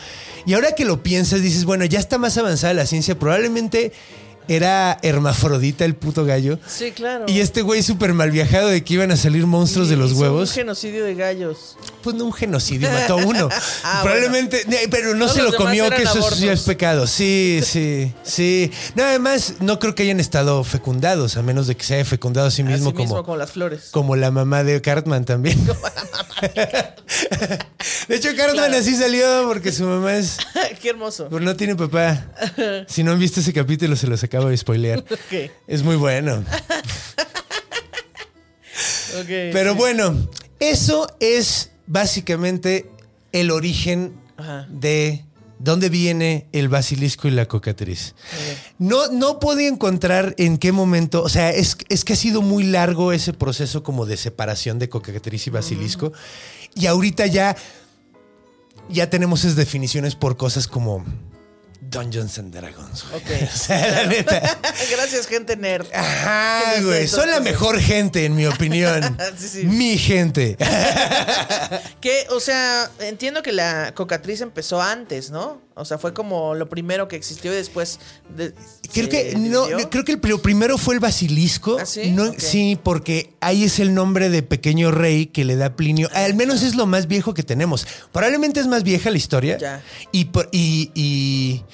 [0.46, 3.94] Y ahora que lo piensas, dices, bueno, ya está más avanzada la ciencia, probablemente
[4.48, 6.60] era hermafrodita el puto gallo.
[6.68, 7.26] Sí, claro.
[7.28, 10.50] Y este güey súper mal viajado de que iban a salir monstruos de los huevos.
[10.50, 11.78] Un genocidio de gallos.
[12.04, 13.50] Pues no un genocidio, mató a uno.
[13.84, 17.06] Ah, Probablemente, eh, pero no se lo comió, que eso sí es pecado.
[17.08, 18.72] Sí, sí, sí.
[18.96, 22.48] No, además, no creo que hayan estado fecundados, a menos de que se haya fecundado
[22.48, 23.90] a sí mismo, como, mismo como las flores.
[23.92, 25.60] como la mamá de Cartman también.
[28.08, 28.78] de hecho, Cartman Claro.
[28.78, 30.38] así salió porque su mamá es.
[30.82, 31.28] Qué hermoso.
[31.30, 32.26] Pero no tiene papá.
[32.88, 35.04] Si no han visto ese capítulo, se los acabo de spoilear.
[35.68, 36.44] Es muy bueno.
[39.28, 39.78] Pero sí.
[39.78, 40.28] bueno,
[40.60, 42.90] eso es básicamente
[43.32, 44.68] el origen Ajá.
[44.70, 45.24] de
[45.58, 48.14] dónde viene el basilisco y la cocatriz.
[48.78, 52.66] No, no podía encontrar en qué momento, o sea, es, es que ha sido muy
[52.66, 56.12] largo ese proceso como de separación de cocatriz y basilisco.
[56.76, 57.56] Y ahorita ya,
[58.90, 61.06] ya tenemos esas definiciones por cosas como
[61.82, 63.04] Dungeons and Dragons.
[63.10, 63.22] güey.
[63.44, 63.50] Ok.
[63.54, 64.60] o sea, la neta.
[64.92, 65.86] Gracias, gente nerd.
[65.94, 67.08] Ajá, ¿Qué es güey.
[67.08, 69.18] Son la mejor gente, en mi opinión.
[69.38, 69.64] Sí, sí.
[69.66, 70.58] Mi gente.
[72.02, 75.62] Que, o sea, entiendo que la cocatriz empezó antes, ¿no?
[75.78, 78.00] O sea, fue como lo primero que existió y después.
[78.34, 78.54] de-
[78.94, 81.78] Creo que no, creo que el pri- primero fue el basilisco.
[81.82, 82.12] ¿Ah, sí?
[82.12, 82.32] No.
[82.38, 86.10] Sí, porque ahí es el nombre de pequeño rey que le da Plinio.
[86.14, 87.86] Al menos es lo más viejo que tenemos.
[88.14, 89.58] Probablemente es más vieja la historia.
[89.58, 89.84] Ya.
[90.14, 91.65] Y, por- y, y-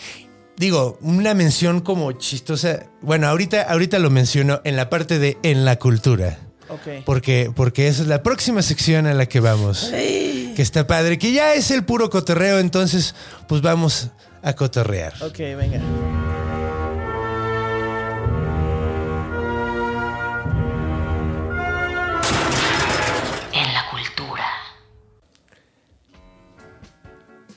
[0.57, 2.87] digo, una mención como chistosa.
[3.01, 6.39] Bueno, ahorita, ahorita lo menciono en la parte de en la cultura.
[6.69, 7.03] Ok.
[7.05, 9.89] Porque, porque esa es la próxima sección a la que vamos.
[9.91, 13.15] Que está padre, que ya es el puro cotorreo, entonces
[13.47, 14.09] pues vamos
[14.41, 15.13] a cotorrear.
[15.21, 15.81] Ok, venga.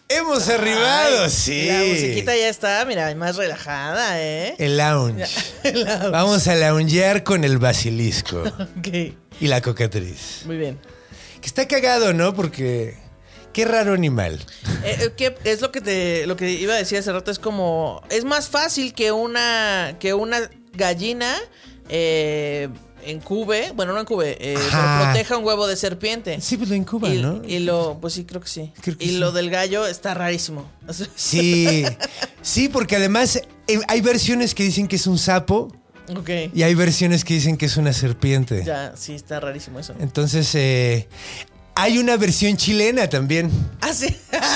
[0.08, 1.66] Hemos arribado, Ay, sí.
[1.66, 4.54] La musiquita ya está, mira, más relajada, ¿eh?
[4.58, 5.24] El lounge.
[6.12, 8.42] Vamos a loungear con el basilisco
[8.78, 8.88] Ok,
[9.40, 10.42] y la cocatriz.
[10.44, 10.78] muy bien.
[11.40, 12.34] Que está cagado, ¿no?
[12.34, 12.96] Porque
[13.54, 14.44] qué raro animal.
[14.84, 17.30] Eh, eh, ¿qué es lo que te lo que iba a decir hace rato?
[17.30, 18.02] Es como.
[18.10, 19.96] Es más fácil que una.
[19.98, 21.34] que una gallina.
[21.88, 22.68] Eh,
[23.06, 23.72] encube.
[23.74, 24.36] Bueno, no encube.
[24.40, 26.40] Eh, pero proteja un huevo de serpiente.
[26.40, 27.42] Sí, pues lo incuba, y, ¿no?
[27.46, 27.98] y lo.
[28.00, 28.72] Pues sí, creo que sí.
[28.80, 29.16] Creo que y sí.
[29.18, 30.70] lo del gallo está rarísimo.
[31.16, 31.84] Sí,
[32.42, 35.72] sí, porque además eh, hay versiones que dicen que es un sapo
[36.14, 36.30] ok.
[36.54, 38.62] y hay versiones que dicen que es una serpiente.
[38.64, 39.94] Ya, sí, está rarísimo eso.
[39.98, 41.08] Entonces, eh,
[41.76, 43.50] hay una versión chilena también.
[43.80, 44.06] Ah, sí.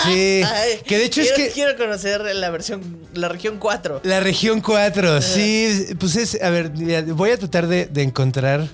[0.04, 2.98] Sí, Ay, que de hecho es que- Quiero conocer la versión.
[3.14, 4.00] La región 4.
[4.04, 6.70] La región 4, sí, pues es, a ver,
[7.06, 8.68] voy a tratar de, de encontrar.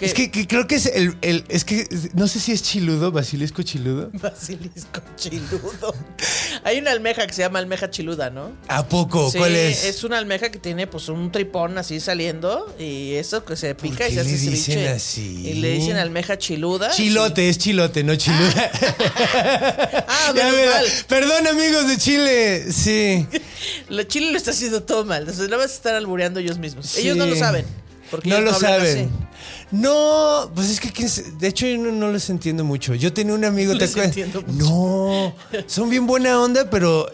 [0.00, 3.10] Es que, que creo que es el, el- es que no sé si es chiludo,
[3.10, 4.10] basilisco chiludo.
[4.12, 5.94] Basilisco chiludo.
[6.64, 8.50] Hay una almeja que se llama almeja chiluda, ¿no?
[8.68, 9.30] ¿A poco?
[9.30, 9.84] Sí, ¿Cuál es?
[9.84, 14.04] es una almeja que tiene pues un tripón así saliendo y eso que se pica
[14.06, 14.88] qué y se hace le dicen ceviche.
[14.90, 15.48] así?
[15.48, 16.90] Y le dicen almeja chiluda.
[16.90, 18.70] Chilote, es chilote, no chiluda.
[20.10, 20.84] Ah, Ya, mira, mal.
[21.06, 22.72] Perdón, amigos de Chile.
[22.72, 23.26] Sí.
[23.88, 25.20] Lo Chile lo está haciendo todo mal.
[25.22, 26.96] Entonces no vas a estar albureando ellos mismos.
[26.96, 27.64] Ellos no lo saben.
[28.10, 28.98] Porque No lo saben.
[28.98, 29.27] así.
[29.70, 30.90] No, pues es que
[31.38, 32.94] de hecho yo no, no les entiendo mucho.
[32.94, 34.16] Yo tenía un amigo, ¿te acuerdas?
[34.48, 35.34] No,
[35.66, 37.06] son bien buena onda, pero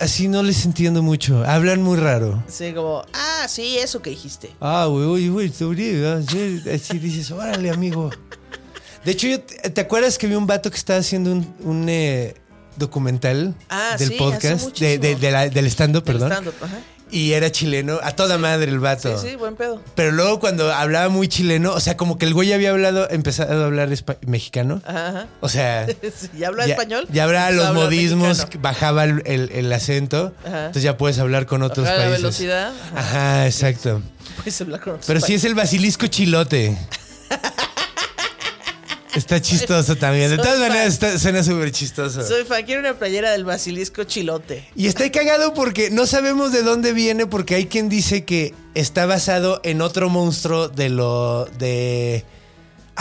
[0.00, 1.44] así no les entiendo mucho.
[1.44, 2.42] Hablan muy raro.
[2.48, 4.50] Sí, como, ah, sí, eso que dijiste.
[4.60, 5.28] Ah, güey, güey,
[6.28, 8.10] sí, así dices, órale, amigo.
[9.04, 12.34] De hecho, ¿te acuerdas que vi un vato que estaba haciendo un, un, eh,
[12.76, 15.02] documental Ah, del sí, podcast, de, muchísimo.
[15.02, 16.32] de- de la- del stand-up, perdón?
[16.32, 16.80] ajá.
[17.12, 19.18] Y era chileno, a toda madre el vato.
[19.18, 19.82] Sí, sí, buen pedo.
[19.94, 23.62] Pero luego cuando hablaba muy chileno, o sea, como que el güey había hablado, empezado
[23.62, 23.88] a hablar
[24.26, 24.80] mexicano.
[24.86, 25.26] Ajá, ajá.
[25.40, 25.86] O sea,
[26.16, 27.06] Sí, ¿Ya habla ya, español?
[27.12, 28.62] ya hablaba los modismos, mexicano.
[28.62, 30.32] bajaba el, el- el acento.
[30.46, 30.58] Ajá.
[30.66, 32.22] Entonces ya puedes hablar con otros Bajar la países.
[32.22, 32.72] velocidad.
[32.94, 33.46] Ajá.
[33.46, 34.02] Exacto.
[34.36, 36.76] Puedes hablar con otros Pero sí es el basilisco chilote.
[39.14, 40.30] Está chistoso también.
[40.30, 42.26] De todas maneras, está- suena súper chistoso.
[42.26, 44.68] Soy fan, quiero una playera del basilisco chilote.
[44.76, 49.06] Y está cagado porque no sabemos de dónde viene, porque hay quien dice que está
[49.06, 52.24] basado en otro monstruo de lo de.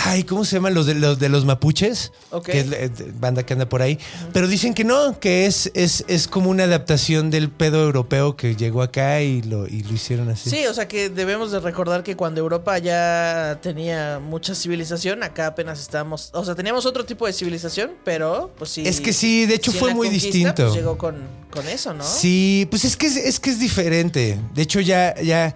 [0.02, 0.74] Ay, ¿cómo se llaman?
[0.74, 2.14] Los de los, de los mapuches.
[2.32, 2.46] Ok.
[2.46, 4.00] Que es la eh, banda que anda por ahí.
[4.32, 8.56] Pero dicen que no, que es, es, es como una adaptación del pedo europeo que
[8.56, 10.50] llegó acá y lo, y lo hicieron así.
[10.50, 15.48] Sí, o sea que debemos de recordar que cuando Europa ya tenía mucha civilización, acá
[15.48, 18.88] apenas estábamos, o sea, teníamos otro tipo de civilización, pero pues sí.
[18.88, 20.64] Es que sí, de hecho sí fue muy distinto.
[20.64, 21.18] pues, llegó con,
[21.52, 22.06] con eso, ¿no?
[22.06, 24.40] Sí, pues es que es, es que es diferente.
[24.54, 25.54] De hecho, ya, ya.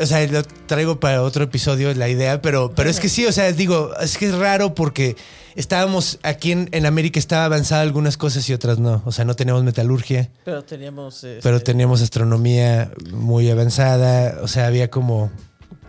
[0.00, 3.32] O sea, lo traigo para otro episodio la idea, pero, pero es que sí, o
[3.32, 5.16] sea, digo, es que es raro porque
[5.56, 9.02] estábamos aquí en, en América estaba avanzada algunas cosas y otras no.
[9.04, 11.20] O sea, no teníamos metalurgia, Pero teníamos.
[11.42, 14.38] pero este, teníamos astronomía muy avanzada.
[14.42, 15.30] O sea, había como.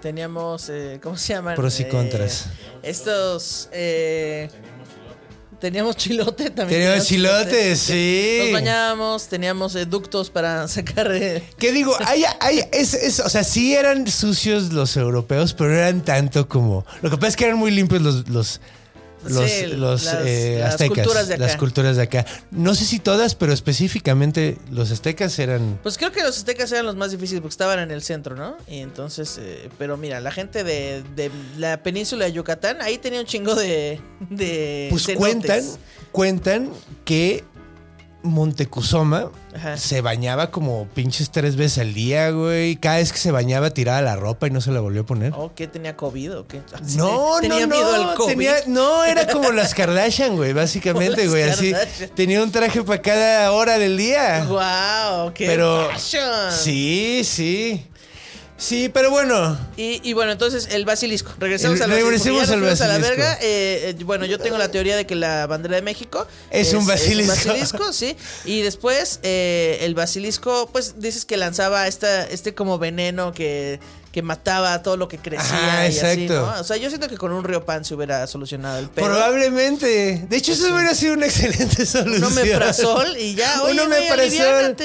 [0.01, 1.55] Teníamos, eh, ¿cómo se llaman?
[1.55, 2.47] Pros y Eh, contras.
[2.81, 3.69] estos.
[3.71, 4.49] eh,
[5.61, 6.81] teníamos chilote también.
[6.81, 8.37] Teníamos chilotes, sí.
[8.41, 11.09] Nos bañábamos, teníamos eh, ductos para sacar.
[11.13, 11.95] eh, ¿Qué digo?
[12.05, 16.49] Hay, hay, es, es- o sea, sí eran sucios los europeos, pero no eran tanto
[16.49, 16.85] como.
[17.01, 18.59] Lo que pasa es que eran muy limpios los, los,
[19.27, 20.97] los, Sí, los, las- eh, las aztecas.
[21.05, 21.43] culturas de acá.
[21.45, 22.25] Las culturas de acá.
[22.51, 25.79] No sé si todas, pero específicamente los aztecas eran.
[25.83, 28.57] Pues creo que los aztecas eran los más difíciles porque estaban en el centro, ¿no?
[28.67, 33.19] Y entonces, eh, pero mira, la gente de, de la península de Yucatán, ahí tenía
[33.19, 33.99] un chingo de.
[34.29, 35.19] de Pues cenotes.
[35.19, 35.63] cuentan,
[36.11, 36.69] cuentan
[37.05, 37.43] que
[38.23, 39.77] Montecuzoma Ajá.
[39.77, 42.75] se bañaba como pinches tres veces al día, güey.
[42.75, 45.33] Cada vez que se bañaba tiraba la ropa y no se la volvió a poner.
[45.35, 46.61] Oh, ¿qué tenía COVID o qué?
[46.73, 48.09] Así No, de- tenía no, miedo no.
[48.11, 48.31] al COVID.
[48.33, 51.43] tenía- no, era como las Kardashian, güey, básicamente, güey.
[51.43, 51.73] Así
[52.15, 54.45] tenía un traje para cada hora del día.
[54.47, 56.51] Wow, qué pero fashion.
[56.51, 57.85] sí, sí.
[58.61, 59.57] Sí, pero bueno.
[59.75, 61.33] Y, y bueno, entonces el basilisco.
[61.39, 62.29] Regresamos El- al basilisco.
[62.29, 63.33] regresemos al a la verga.
[63.41, 66.85] Eh, eh, bueno, yo tengo la teoría de que la bandera de México Es un
[66.85, 67.33] basilisco.
[67.33, 68.15] basilisco, sí.
[68.45, 73.79] Y después eh, el basilisco, pues dices que lanzaba esta, este como veneno que,
[74.11, 75.43] que mataba todo lo que crecía.
[75.49, 76.33] Ajá, y así, exacto.
[76.53, 76.61] ¿no?
[76.61, 79.07] O sea, yo siento que con un río pan se hubiera solucionado el pedo.
[79.07, 80.23] Probablemente.
[80.29, 82.25] De hecho, eso hubiera sido una excelente solución.
[82.25, 84.75] Un omeprazol y ya, Un oye, güey, omeprazol.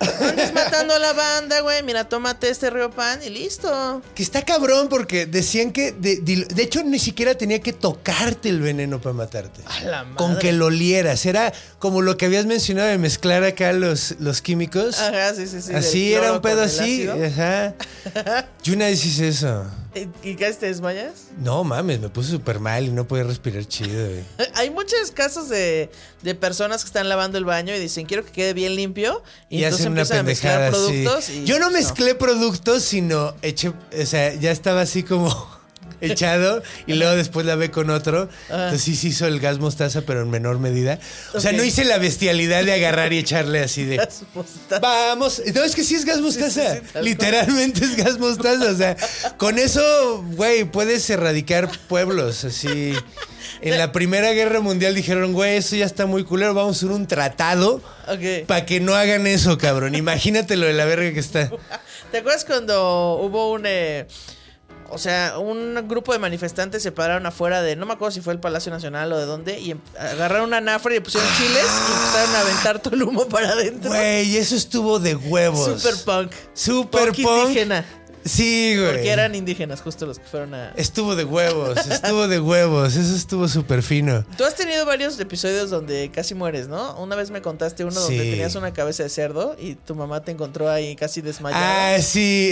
[0.00, 1.82] Andes matando a la banda, güey.
[1.82, 4.02] Mira, tómate este río pan y listo.
[4.14, 5.92] Que está cabrón porque decían que.
[5.92, 9.62] De, de- de hecho, ni siquiera tenía que tocarte el veneno para matarte.
[9.66, 10.16] A la madre.
[10.16, 11.24] Con que lo olieras.
[11.26, 14.98] Era como lo que habías mencionado de mezclar acá los, los químicos.
[15.00, 15.74] Ajá, sí, sí, sí.
[15.74, 17.08] así era un pedo así.
[17.08, 17.74] Ajá.
[18.62, 19.64] Yo una vez hice eso.
[20.22, 21.28] ¿Y casi te desmayas?
[21.38, 24.24] No mames, me puse súper mal y no podía respirar chido, güey.
[24.54, 25.90] Hay muchos casos de,
[26.22, 29.22] de personas que están lavando el baño y dicen quiero que quede bien limpio.
[29.48, 31.30] Y, Y, entonces hacen una empiezan a mezclar productos.
[31.30, 35.55] y- Yo no mezclé productos, sino eché, o sea, ya estaba así como
[36.00, 38.28] echado y luego después lavé con otro.
[38.48, 40.98] Entonces sí se hizo el gas mostaza, pero en menor medida.
[41.34, 43.96] O sea, no hice la bestialidad de agarrar y echarle así de...
[43.96, 44.78] Gas mostaza.
[44.80, 46.76] Vamos, no es que sí es gas mostaza.
[46.76, 48.70] sí, Literalmente es gas mostaza.
[48.70, 48.96] O sea,
[49.36, 52.44] con eso, güey, puedes erradicar pueblos.
[52.44, 52.92] Así.
[53.60, 56.52] En la Primera Guerra Mundial dijeron, güey, eso ya está muy culero.
[56.54, 58.46] Vamos a hacer un tratado Ok.
[58.46, 59.94] para que no hagan eso, cabrón.
[59.94, 61.50] Imagínate lo de la verga que está.
[62.10, 63.62] ¿Te acuerdas cuando hubo un...
[63.66, 64.06] eh,
[64.90, 68.32] o sea, un grupo de manifestantes se pararon afuera de, no me acuerdo si fue
[68.32, 71.64] el Palacio Nacional o de dónde, y em- agarraron una nafra y le pusieron chiles
[71.64, 73.90] y empezaron a aventar todo el humo para adentro.
[73.90, 75.80] Güey, eso estuvo de huevos.
[75.82, 76.32] Super punk.
[76.54, 77.42] Super Punk punk.
[77.48, 77.84] indígena.
[78.24, 78.88] Sí, güey.
[78.94, 80.72] Porque eran indígenas justo los que fueron a...
[80.74, 82.96] Estuvo de huevos, estuvo de huevos.
[82.96, 84.24] Eso estuvo súper fino.
[84.36, 86.96] Tú has tenido varios episodios donde casi mueres, ¿no?
[86.96, 88.30] Una vez me contaste uno donde Sí.
[88.30, 91.94] tenías una cabeza de cerdo y tu mamá te encontró ahí casi desmayada.
[91.94, 92.50] Ah, sí.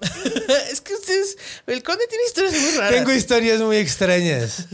[0.72, 1.36] es que ustedes...
[1.66, 2.92] El conde tiene historias muy raras.
[2.92, 4.66] Tengo historias muy extrañas.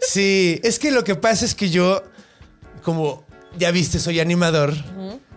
[0.00, 2.02] Sí, es que lo que pasa es que yo,
[2.82, 3.24] como
[3.58, 4.74] ya viste, soy animador.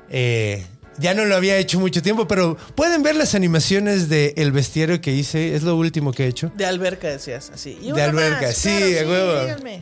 [0.09, 0.65] eh,
[0.99, 5.01] Ya no lo había hecho mucho tiempo, pero pueden ver las animaciones de El Bestiario
[5.01, 5.55] que hice.
[5.55, 6.51] Es lo último que he hecho.
[6.55, 7.77] De alberca decías, así.
[7.81, 9.39] Y De alberca, más, sí, claro, a huevo.
[9.41, 9.81] díganme.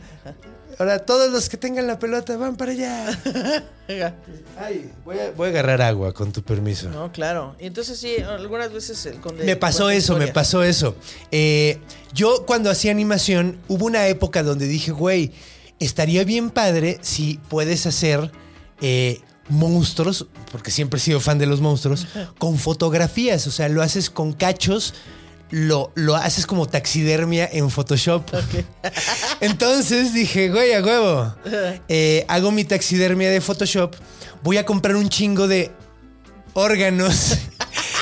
[0.82, 3.16] Ahora, todos los que tengan la pelota van para allá.
[3.88, 4.16] Venga.
[4.58, 6.90] Ay, voy a, voy a agarrar agua, con tu permiso.
[6.90, 7.54] No, claro.
[7.60, 9.44] Y entonces sí, algunas veces el conde.
[9.44, 10.96] Me pasó eso, me pasó eso.
[11.30, 11.78] Eh,
[12.12, 15.30] yo cuando hacía animación, hubo una época donde dije, güey,
[15.78, 18.32] estaría bien padre si puedes hacer
[18.80, 22.08] eh, monstruos, porque siempre he sido fan de los monstruos,
[22.38, 23.46] con fotografías.
[23.46, 24.94] O sea, lo haces con cachos.
[25.52, 28.24] Lo, lo haces como taxidermia en Photoshop.
[29.40, 31.34] Entonces dije, güey, a huevo.
[31.88, 33.94] Eh, hago mi taxidermia de Photoshop.
[34.42, 35.70] Voy a comprar un chingo de
[36.54, 37.38] órganos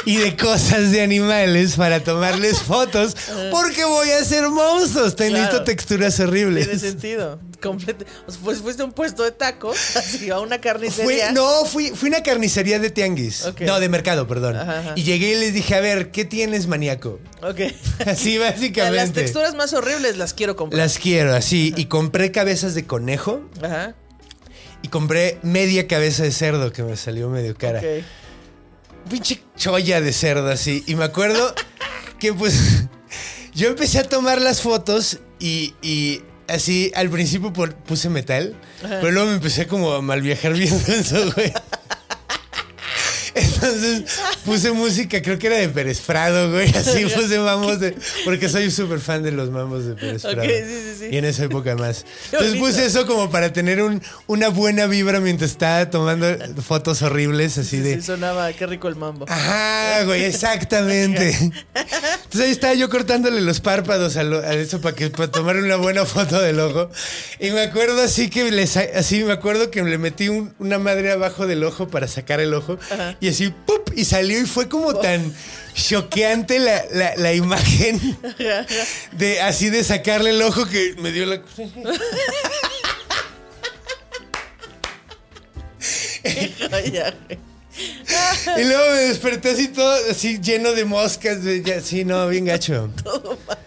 [0.07, 3.17] y de cosas de animales para tomarles fotos
[3.51, 5.17] porque voy a hacer monstruos.
[5.17, 5.43] Te Claro.
[5.45, 6.81] necesito texturas Tiene horribles.
[6.81, 7.41] sentido.
[7.61, 8.07] Completo.
[8.27, 11.33] O sea, pues fuiste a un puesto de tacos, así, a una Fui- carnicería.
[11.33, 13.45] no, fui, fui a una carnicería de tianguis.
[13.61, 14.57] No, de mercado, perdón.
[14.57, 14.93] Ajá, ajá.
[14.97, 17.21] Y llegué y les dije, a ver, ¿qué tienes, maníaco?
[17.43, 17.61] Ok.
[18.07, 18.97] Así básicamente.
[18.97, 20.79] Las texturas más horribles las quiero comprar.
[20.79, 21.75] Las quiero, así.
[21.77, 23.95] Y compré cabezas de conejo Ajá.
[24.83, 27.81] y compré media cabeza de cerdo que me salió medio cara.
[27.81, 28.05] Ok.
[29.11, 30.83] Pinche cholla de cerdo así.
[30.87, 31.55] Y me acuerdo
[32.19, 32.85] que pues
[33.55, 39.29] yo empecé a tomar las fotos y, y así al principio puse metal, pero luego
[39.29, 41.53] me empecé como a mal viajar viendo eso, güey.
[43.41, 44.03] Entonces
[44.45, 46.69] puse música, creo que era de Pérez Prado, güey.
[46.75, 47.95] Así puse mamos de.
[48.25, 50.43] Porque soy súper fan de los mamos de Pérez Prado.
[50.43, 51.05] sí, sí, sí.
[51.11, 52.05] Y en esa época más.
[52.33, 56.27] Entonces puse eso como para tener un- una buena vibra mientras estaba tomando
[56.63, 57.95] fotos horribles, así Sí, de.
[57.97, 59.27] sí, sonaba, qué rico el mambo.
[59.29, 61.31] Ajá, güey, exactamente.
[61.75, 65.57] Entonces ahí estaba yo cortándole los párpados a, lo- a eso para que para tomar
[65.57, 66.91] una buena foto del ojo.
[67.41, 70.79] Y me acuerdo así que le sa- así me acuerdo que le metí un- una
[70.79, 72.79] madre abajo del ojo para sacar el ojo
[73.21, 73.53] y así
[73.97, 75.35] y salió y fue como tan
[75.75, 78.19] choqueante la, la- la imagen
[79.13, 81.41] de así de sacarle el ojo que me dio la
[88.59, 92.45] y luego me desperté así todo así lleno de moscas, de, ya, sí, no, bien
[92.45, 92.91] gacho.
[93.03, 93.59] Todo mal.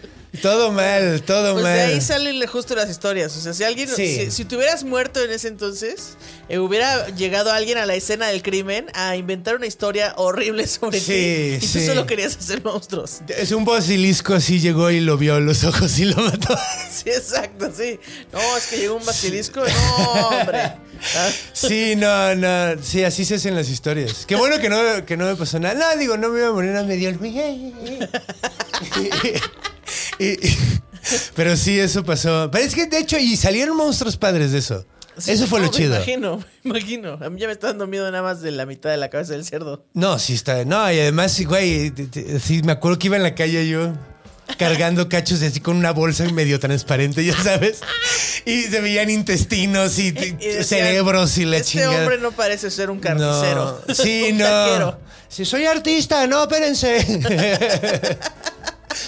[0.42, 1.74] Todo mal, todo Pues mal.
[1.74, 3.36] de ahí salen justo las historias.
[3.36, 4.16] O sea, si alguien, Sí.
[4.24, 6.16] si, si te hubieras muerto en ese entonces,
[6.48, 11.00] eh, hubiera llegado alguien a la escena del crimen a inventar una historia horrible sobre
[11.00, 11.56] Sí, ti.
[11.56, 11.86] Y tú sí.
[11.86, 13.18] solo querías hacer monstruos.
[13.28, 16.56] Es un basilisco así llegó y lo vio a los ojos y lo mató.
[16.94, 17.98] Sí, exacto, sí.
[18.32, 19.60] No, es que llegó un basilisco.
[19.60, 20.60] No, hombre.
[21.16, 22.82] Ah, Sí, no, no.
[22.82, 24.24] Sí, así se hacen las historias.
[24.26, 25.74] Qué bueno que no, que no me pasó nada.
[25.74, 27.10] No, digo, no me iba a morir a medio.
[30.18, 30.58] Y- y-
[31.34, 32.48] pero sí, eso pasó.
[32.52, 34.86] Pero es que, de hecho, y salieron monstruos padres de eso.
[35.18, 35.94] sí, eso fue no, lo me chido.
[35.96, 37.18] imagino, me imagino.
[37.20, 39.32] A mí ya me está dando miedo nada más de la mitad de la cabeza
[39.32, 39.84] del cerdo.
[39.94, 40.64] No, sí está.
[40.64, 41.92] No, y además, güey,
[42.42, 43.92] sí, me acuerdo que iba en la calle yo
[44.58, 47.80] cargando cachos así con una bolsa medio transparente, ya sabes.
[48.46, 51.98] Y se veían intestinos y, Y decían, cerebros y la este chingada.
[52.00, 53.82] hombre no parece ser un carnicero.
[53.86, 53.94] No.
[53.94, 54.44] Sí, Un no.
[54.44, 55.00] taquero.
[55.28, 57.04] Si soy artista, no, espérense.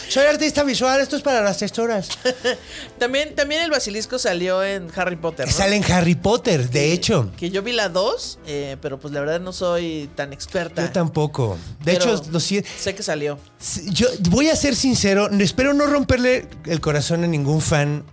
[0.09, 2.09] Soy artista visual, esto es para las texturas.
[2.99, 5.47] También, también el basilisco salió en Harry Potter.
[5.47, 5.53] ¿no?
[5.53, 7.31] Sale en Harry Potter, de hecho.
[7.37, 10.83] Que yo vi la 2, eh, pero pues la verdad no soy tan experta.
[10.87, 11.59] Yo tampoco.
[11.85, 12.69] De Pero hecho, lo siento.
[12.79, 13.39] Sé que salió.
[13.87, 18.05] Yo voy a ser sincero, espero no romperle el corazón a ningún fan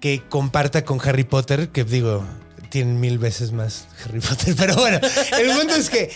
[0.00, 2.24] que comparta con Harry Potter, que digo,
[2.70, 4.54] tienen mil veces más Harry Potter.
[4.58, 5.00] Pero bueno,
[5.38, 6.10] el punto es que,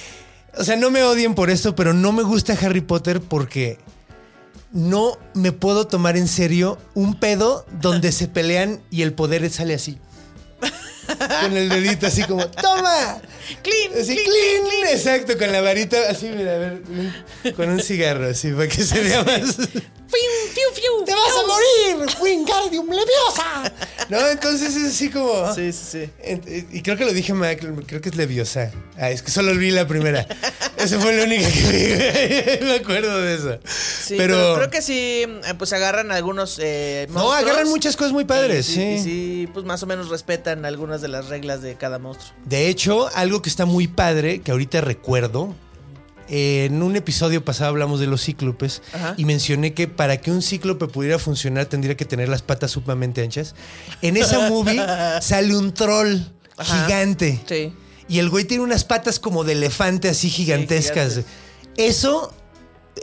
[0.56, 3.78] o sea, no me odien por esto, pero no me gusta Harry Potter porque
[4.72, 9.74] no me puedo tomar en serio un pedo donde se pelean y el poder sale
[9.74, 9.98] así.
[11.42, 13.20] Con el dedito así como, ¡toma!
[13.62, 16.82] Clean, Así, clean, clean, exacto, con la varita, así, mira, a ver,
[17.56, 19.56] con un cigarro, así, para que se vea más.
[20.10, 21.04] Fiu, fiu, fiu.
[21.04, 23.72] ¡Te vas a morir, Wingardium Leviosa!
[24.08, 25.54] No, entonces es así como...
[25.54, 26.10] Sí, sí, sí.
[26.24, 27.56] Ent- Y creo que lo dije mal,
[27.86, 28.72] creo que es Leviosa.
[28.98, 30.26] Ah, es que solo vi la primera.
[30.76, 32.64] Esa fue la única que vi.
[32.66, 33.58] Me acuerdo de eso.
[33.64, 36.58] Sí, pero, creo que sí, eh, pues agarran algunos.
[36.60, 38.82] Eh, No, agarran muchas cosas muy padres, y- sí.
[38.82, 42.32] Y sí, pues más o menos respetan algunas de las reglas de cada monstruo.
[42.44, 45.54] De hecho, algo que está muy padre, que ahorita recuerdo,
[46.30, 49.14] eh, en un episodio pasado hablamos de los cíclopes Ajá.
[49.16, 53.22] y mencioné que para que un cíclope pudiera funcionar tendría que tener las patas sumamente
[53.22, 53.54] anchas.
[54.00, 54.80] En esa movie
[55.20, 56.18] sale un troll
[56.56, 56.84] Ajá.
[56.86, 57.40] gigante.
[57.46, 57.72] Sí.
[58.08, 61.10] Y el güey tiene unas patas como de elefante así gigantescas.
[61.14, 61.24] gigantes.
[61.76, 62.32] eso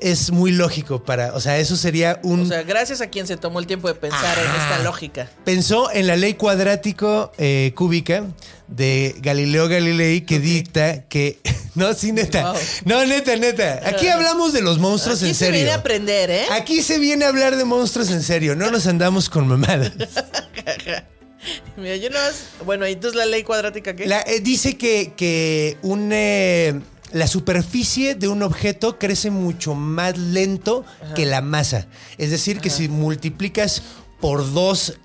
[0.02, 2.42] es muy lógico para, o sea, eso sería un...
[2.42, 5.30] O sea, gracias a quien se tomó el tiempo de pensar en esta lógica.
[5.44, 8.26] Pensó en la ley cuadrático eh, cúbica
[8.68, 11.40] de Galileo Galilei que dicta que
[11.76, 12.52] No, sí, neta.
[12.54, 12.62] Wow.
[12.86, 13.82] No, neta, neta.
[13.86, 15.54] Aquí hablamos de los monstruos Aquí en se serio.
[15.60, 16.46] viene a aprender, ¿eh?
[16.52, 18.56] Aquí se viene a hablar de monstruos en serio.
[18.56, 19.92] No nos andamos con mamadas.
[21.78, 22.18] Mira, yo no
[22.66, 24.08] Bueno, ¿y entonces la ley cuadrática qué?
[24.08, 26.80] La- eh, dice que, que un, eh,
[27.12, 30.86] la superficie de un objeto crece mucho más lento
[31.16, 31.88] que la masa.
[32.18, 33.82] Es decir, que si multiplicas
[34.20, 34.98] por dos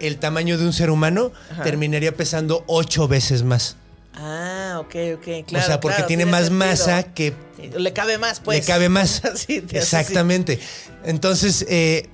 [0.00, 1.32] el tamaño de un ser humano,
[1.62, 3.76] terminaría pesando ocho veces más.
[4.14, 5.64] Ah, ok, ok, claro.
[5.64, 6.58] o sea, porque claro, tiene, más sentido.
[6.66, 7.32] masa que
[7.78, 8.58] Le cabe más, pues.
[8.60, 9.22] le cabe más.
[9.34, 9.76] Sí, así.
[9.76, 10.60] Exactamente.
[11.04, 12.08] Entonces, eh,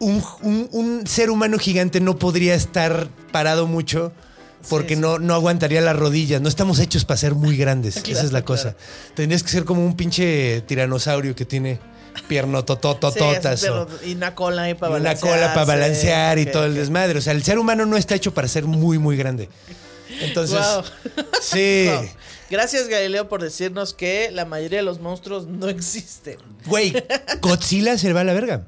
[0.00, 4.12] un, un- un ser humano gigante no podría estar parado mucho
[4.68, 5.00] porque Sí, sí.
[5.00, 6.40] No, no aguantaría las rodillas.
[6.40, 7.96] No estamos hechos para ser muy grandes.
[8.06, 8.72] Esa es la cosa.
[8.74, 8.76] claro.
[9.14, 11.80] Tendrías que ser como un pinche tiranosaurio que tiene
[13.60, 15.34] Sí, o pero- y una cola ahí para y una balancear.
[15.34, 17.18] cola para balancear y todo el desmadre.
[17.18, 19.48] O sea, el ser humano no está hecho para ser muy, muy grande.
[20.20, 20.84] Entonces, Wow.
[21.40, 21.86] sí.
[21.94, 22.08] Wow.
[22.50, 26.36] Gracias, Galileo, por decirnos que la mayoría de los monstruos no existen.
[26.66, 26.92] Güey,
[27.40, 28.66] Godzilla se va a la verga.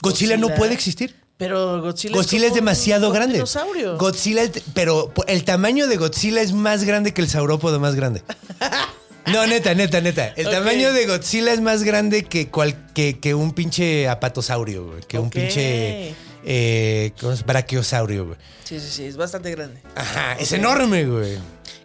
[0.00, 0.56] Godzilla, no Godzilla.
[0.56, 1.16] puede existir.
[1.38, 3.34] Pero Godzilla, Godzilla es como demasiado un grande.
[3.34, 3.96] dinosaurio.
[3.96, 8.22] Godzilla, es- pero el tamaño de Godzilla es más grande que el saurópodo más grande.
[9.26, 10.28] No, neta, neta, neta.
[10.36, 15.02] El tamaño de Godzilla es más grande que, cual, que, que un pinche apatosaurio, güey.
[15.02, 16.14] Que un pinche
[16.44, 17.44] eh, ¿cómo es?
[17.44, 18.38] brachiosaurio, güey.
[18.64, 19.82] Sí, sí, sí, es bastante grande.
[19.96, 21.36] Ajá, es enorme, güey.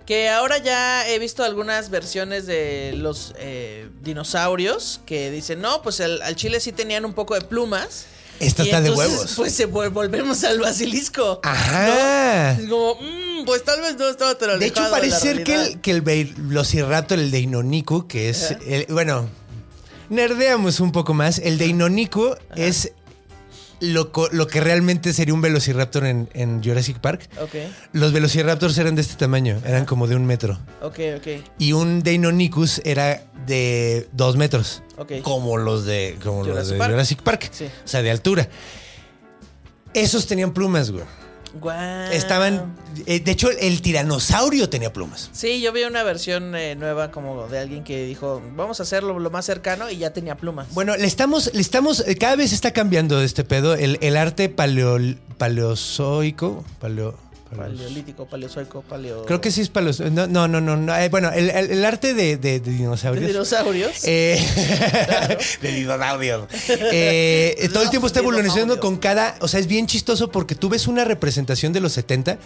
[0.06, 6.00] Que ahora ya he visto algunas versiones de los eh, dinosaurios que dicen, no, pues
[6.00, 8.06] el- al chile sí tenían un poco de plumas.
[8.40, 9.34] Esta Y está de huevos.
[9.36, 11.40] Pues se volvemos al basilisco.
[11.44, 12.56] Ajá.
[12.58, 12.64] ¿no?
[12.64, 15.82] Es como, mm, pues tal vez no estaba tan De hecho, parece ser que el,
[15.82, 18.56] que el Velociraptor, el Deinonychus, que es.
[18.66, 19.30] el- bueno,
[20.10, 21.40] nerdeamos un poco más.
[21.40, 22.92] El Deinonychus es
[23.84, 27.30] lo, lo que realmente sería un Velociraptor en, en Jurassic Park.
[27.42, 27.56] Ok,
[27.92, 30.60] Los Velociraptors eran de este tamaño, eran como de un metro.
[30.82, 31.28] ok, ok.
[31.60, 34.82] Y un Deinonychus era de dos metros.
[34.98, 35.22] Ok.
[35.22, 36.92] Como los de, como los Jurassic de Park.
[36.92, 37.50] Jurassic Park.
[37.52, 37.66] Sí.
[37.66, 38.48] O sea, de altura.
[39.94, 41.04] Esos tenían plumas, güey.
[42.12, 42.76] Estaban.
[43.06, 45.30] eh, de hecho, el tiranosaurio tenía plumas.
[45.34, 49.20] Sí, yo vi una versión eh, nueva como de alguien que dijo, vamos a hacerlo
[49.20, 50.68] lo más cercano y ya tenía plumas.
[50.74, 53.76] Bueno, le estamos, le estamos, eh, cada vez está cambiando este pedo.
[53.76, 54.98] El, el arte paleo,
[55.38, 59.26] paleozoico, paleo, paleo- Paleolítico, paleozoico, paleo...
[59.26, 60.12] creo que sí es paleozoico.
[60.14, 60.76] No, no, no, no.
[60.78, 63.28] no, eh, bueno, el, el- el arte de, de- de ¿De dinosaurios.
[63.28, 63.92] dinosaurios?
[64.04, 64.40] Eh,
[65.62, 66.48] de dinosaurios.
[66.70, 69.36] Eh, todo el tiempo está evolucionando con cada.
[69.42, 72.38] O sea, es bien chistoso porque tú ves una representación de los 70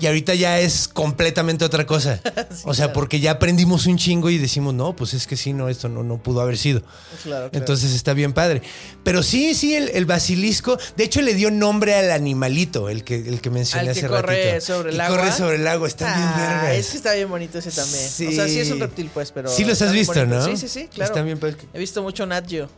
[0.00, 2.20] y ahorita ya es completamente otra cosa.
[2.64, 5.68] o sea, porque ya aprendimos un chingo y decimos, no, pues es que sí, no,
[5.68, 6.82] esto no, no pudo haber sido.
[7.22, 7.50] Claro.
[7.52, 8.62] Entonces está bien padre.
[9.04, 10.78] Pero sí, sí, el, el basilisco.
[10.96, 14.32] De hecho, le dio nombre al animalito, el que, el que mencioné Al hace ratito.
[14.60, 15.16] Sobre el Que agua.
[15.18, 15.88] corre sobre el agua.
[15.88, 16.76] Está bien Ah, vergas.
[16.78, 18.08] Es que está bien bonito ese también.
[18.08, 18.26] Sí.
[18.26, 19.48] O sea, sí es un reptil, pues, pero.
[19.48, 20.34] Sí los has visto, bonito.
[20.36, 20.44] ¿no?
[20.44, 21.12] Sí, sí, sí, claro.
[21.12, 21.40] Están bien.
[21.72, 22.68] He visto mucho Nat Geo.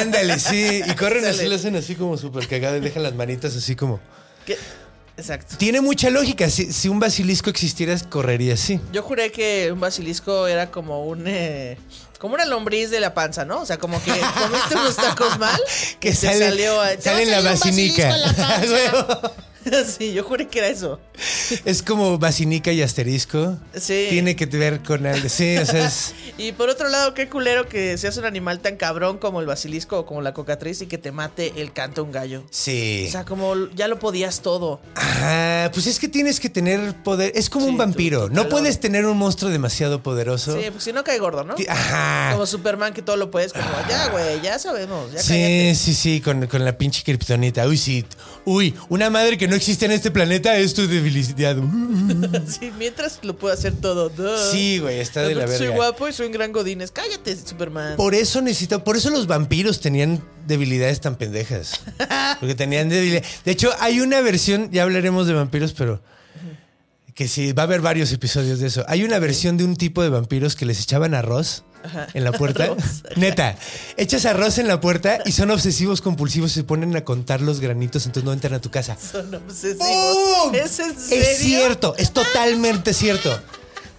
[0.00, 0.80] Ándale, sí.
[0.86, 1.48] Y corren así, Sale.
[1.50, 4.00] lo hacen así como súper cagado y dejan las manitas así como.
[4.46, 4.56] ¿Qué?
[5.16, 5.56] Exacto.
[5.58, 6.48] Tiene mucha lógica.
[6.48, 8.80] Si, si un basilisco existiera, correría así.
[8.92, 11.24] Yo juré que un basilisco era como un.
[11.26, 11.76] eh,
[12.20, 13.60] como una lombriz de la panza, ¿no?
[13.62, 15.60] O sea, como que comiste unos tacos mal.
[16.00, 16.80] Que sale, salió.
[17.00, 18.14] sale a la basinica.
[19.98, 21.00] sí, yo juré que era eso.
[21.64, 23.58] es como basinica y asterisco.
[23.74, 24.06] Sí.
[24.10, 25.28] Tiene que ver con algo.
[25.28, 26.14] Sí, o sea, es.
[26.38, 29.98] Y por otro lado, qué culero que seas un animal tan cabrón como el basilisco
[29.98, 32.44] o como la cocatriz y que te mate el canto un gallo.
[32.50, 33.06] Sí.
[33.08, 34.80] O sea, como ya lo podías todo.
[34.94, 37.32] Ah, pues es que tienes que tener poder.
[37.34, 38.28] Es como Sí, un vampiro.
[38.28, 40.56] tu no puedes tener un monstruo demasiado poderoso.
[40.56, 41.56] Sí, pues si no cae gordo, ¿no?
[41.68, 42.30] Ajá.
[42.34, 45.74] Como Superman que todo lo puedes, como, ya, güey, ya sabemos, ya Sí, cállate.
[45.74, 47.66] sí, sí, con, con la pinche kriptonita.
[47.66, 48.04] Uy, sí.
[48.50, 51.54] Uy, una madre que no existe en este planeta es tu debilidad.
[52.46, 54.08] Sí, mientras lo puedo hacer todo.
[54.08, 54.38] duh.
[54.50, 55.76] Sí, güey, está de la Aparte, Soy verga.
[55.76, 56.90] guapo y soy un gran godines.
[56.90, 57.96] Cállate, Superman.
[57.96, 61.80] Por eso necesito, por eso los vampiros tenían debilidades tan pendejas.
[62.40, 63.22] Porque tenían debilidad.
[63.44, 66.00] De hecho, hay una versión, ya hablaremos de vampiros, pero
[67.18, 68.84] que sí, va a haber varios episodios de eso.
[68.86, 71.64] Hay una versión de un tipo de vampiros que les echaban arroz
[72.14, 72.62] en la puerta.
[72.70, 73.02] Arroz.
[73.16, 73.56] Neta,
[73.96, 78.06] echas arroz en la puerta y son obsesivos compulsivos se ponen a contar los granitos,
[78.06, 78.96] entonces no entran a tu casa.
[79.00, 79.88] Son obsesivos.
[80.44, 80.54] ¡Pum!
[80.54, 81.24] ¿Es en serio?
[81.24, 83.36] Es cierto, es totalmente cierto.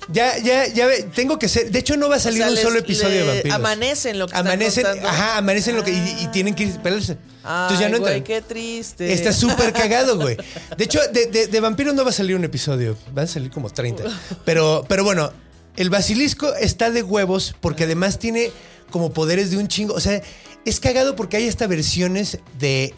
[0.07, 1.69] Ya, ya, ya, ve- tengo que ser.
[1.71, 3.55] De hecho, no va a O salir sea, un les- solo episodio de vampiros.
[3.55, 5.91] Amanecen lo que Amanecen, están ajá, amanecen lo que.
[5.91, 7.17] Y, y tienen que pelarse.
[7.43, 9.13] Ay, Entonces ya no güey, qué triste.
[9.13, 10.37] Está súper cagado, güey.
[10.77, 12.97] De hecho, de, de, de vampiros no va a salir un episodio.
[13.13, 14.03] Van a salir como 30.
[14.45, 15.31] Pero, pero bueno,
[15.77, 18.51] el basilisco está de huevos porque además tiene
[18.91, 19.93] como poderes de un chingo.
[19.93, 20.21] O sea,
[20.65, 22.93] es cagado porque hay hasta versiones de.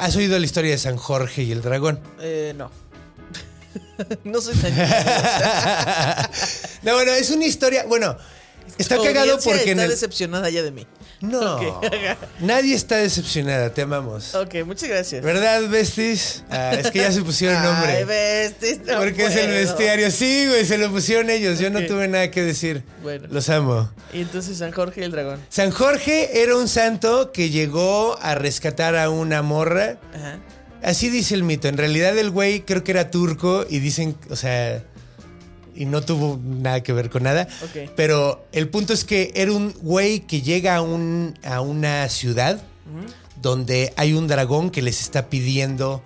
[0.00, 2.00] ¿Has oído la historia de San Jorge y el dragón?
[2.20, 2.70] Eh, no.
[4.24, 4.72] no soy tan...
[6.82, 7.84] no, bueno, es una historia.
[7.86, 8.16] Bueno,
[8.78, 10.86] Está cagado porque en está el- decepcionada ya de mí.
[11.20, 11.80] No.
[12.40, 14.34] Nadie está decepcionada, te amamos.
[14.34, 15.24] Ok, muchas gracias.
[15.24, 16.44] ¿Verdad, Besties?
[16.50, 17.92] Ah, es que ya se pusieron nombre.
[17.92, 20.10] Ay, besties, no porque es el bestiario.
[20.10, 21.58] Sí, güey, se lo pusieron ellos.
[21.58, 22.82] Yo no tuve nada que decir.
[23.02, 23.28] Bueno.
[23.30, 23.90] Los amo.
[24.12, 25.40] Y entonces San Jorge y el dragón.
[25.48, 29.98] San Jorge era un santo que llegó a rescatar a una morra.
[30.14, 30.40] Ajá.
[30.84, 31.66] Así dice el mito.
[31.68, 34.84] En realidad el güey creo que era turco y dicen, o sea,
[35.74, 37.48] y no tuvo nada que ver con nada.
[37.96, 42.62] Pero el punto es que era un güey que llega a, un, a una ciudad
[43.40, 46.02] donde hay un dragón que les está pidiendo...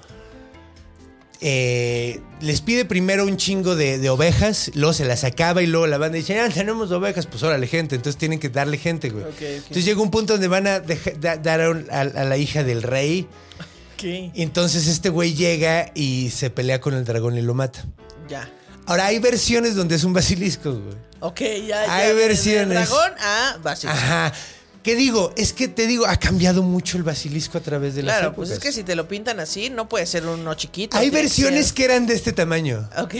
[1.41, 5.87] eh, les pide primero un chingo de, de ovejas, luego se las acaba y luego
[5.87, 9.25] la banda dice, ah, tenemos ovejas, pues órale gente, entonces tienen que darle gente, güey.
[9.59, 13.27] Entonces llega un punto donde van a deja- da- dar a la hija del rey,
[14.03, 17.85] Entonces este güey llega y se pelea con el dragón y lo mata.
[18.29, 18.49] Ya.
[18.87, 20.97] Ahora hay versiones donde es un basilisco, güey.
[21.21, 21.85] Ok, ya.
[21.87, 21.95] ya.
[21.97, 22.75] Hay de- de versiones.
[22.89, 23.93] dragón a básico.
[23.93, 24.33] Ajá.
[24.83, 25.35] ¿Qué digo?
[25.37, 28.37] Es que te digo, ha cambiado mucho el basilisco a través de las Claro, épocas.
[28.49, 30.97] pues es que si te lo pintan así, no puede ser uno chiquito.
[30.97, 32.89] Hay versiones que eran de este tamaño.
[32.97, 33.17] Ok.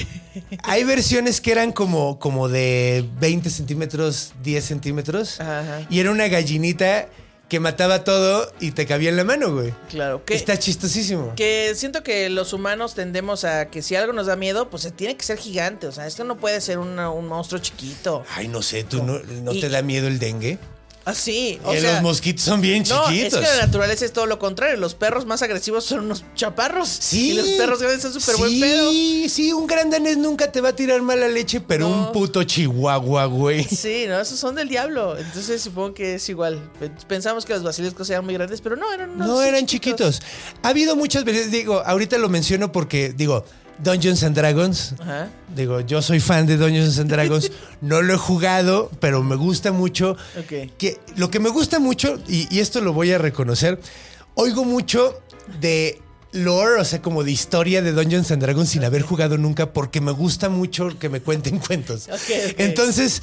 [0.63, 5.41] Hay versiones que eran como, como de 20 centímetros, 10 centímetros.
[5.41, 5.81] Ajá.
[5.91, 7.09] Y era una gallinita
[7.49, 9.73] que mataba todo y te cabía en la mano, güey.
[9.89, 10.25] Claro.
[10.25, 11.33] Que, Está chistosísimo.
[11.35, 15.17] que siento que los humanos tendemos a que si algo nos da miedo, pues tiene
[15.17, 15.87] que ser gigante.
[15.87, 18.23] O sea, esto no puede ser una- un monstruo chiquito.
[18.35, 20.59] Ay, no sé, ¿tú no, no Y- te da miedo el dengue?
[21.65, 23.41] O Eh, sea, los mosquitos son bien No, es chiquitos.
[23.41, 24.77] que la naturaleza es todo lo contrario.
[24.77, 26.89] Los perros más agresivos son unos chaparros.
[26.89, 27.31] Sí.
[27.31, 28.91] Y los perros grandes son súper buen Sí, pedo.
[29.29, 32.07] sí, un gran danés nunca te va a tirar mala leche, pero No.
[32.09, 33.65] un puto chihuahua, güey.
[33.65, 35.17] Sí, no, esos son del diablo.
[35.19, 36.61] Entonces supongo que es igual.
[37.07, 40.21] Pensamos que los basiliscos eran muy grandes, pero no, eran unos No, eran chiquitos.
[40.63, 43.45] Ha habido muchas veces, digo, ahorita lo menciono porque, digo,
[43.83, 44.95] Dungeons and Dragons.
[44.99, 45.29] Ajá.
[45.55, 47.51] Digo, yo soy fan de Dungeons and Dragons.
[47.81, 50.17] no lo he jugado, pero me gusta mucho.
[50.47, 53.81] Que, lo que me gusta mucho, y, y esto lo voy a reconocer,
[54.35, 55.21] oigo mucho
[55.61, 56.01] de
[56.33, 60.01] lore, o sea, como de historia de Dungeons and Dragons sin haber jugado nunca, porque
[60.01, 62.09] me gusta mucho que me cuenten cuentos.
[62.59, 63.23] Entonces,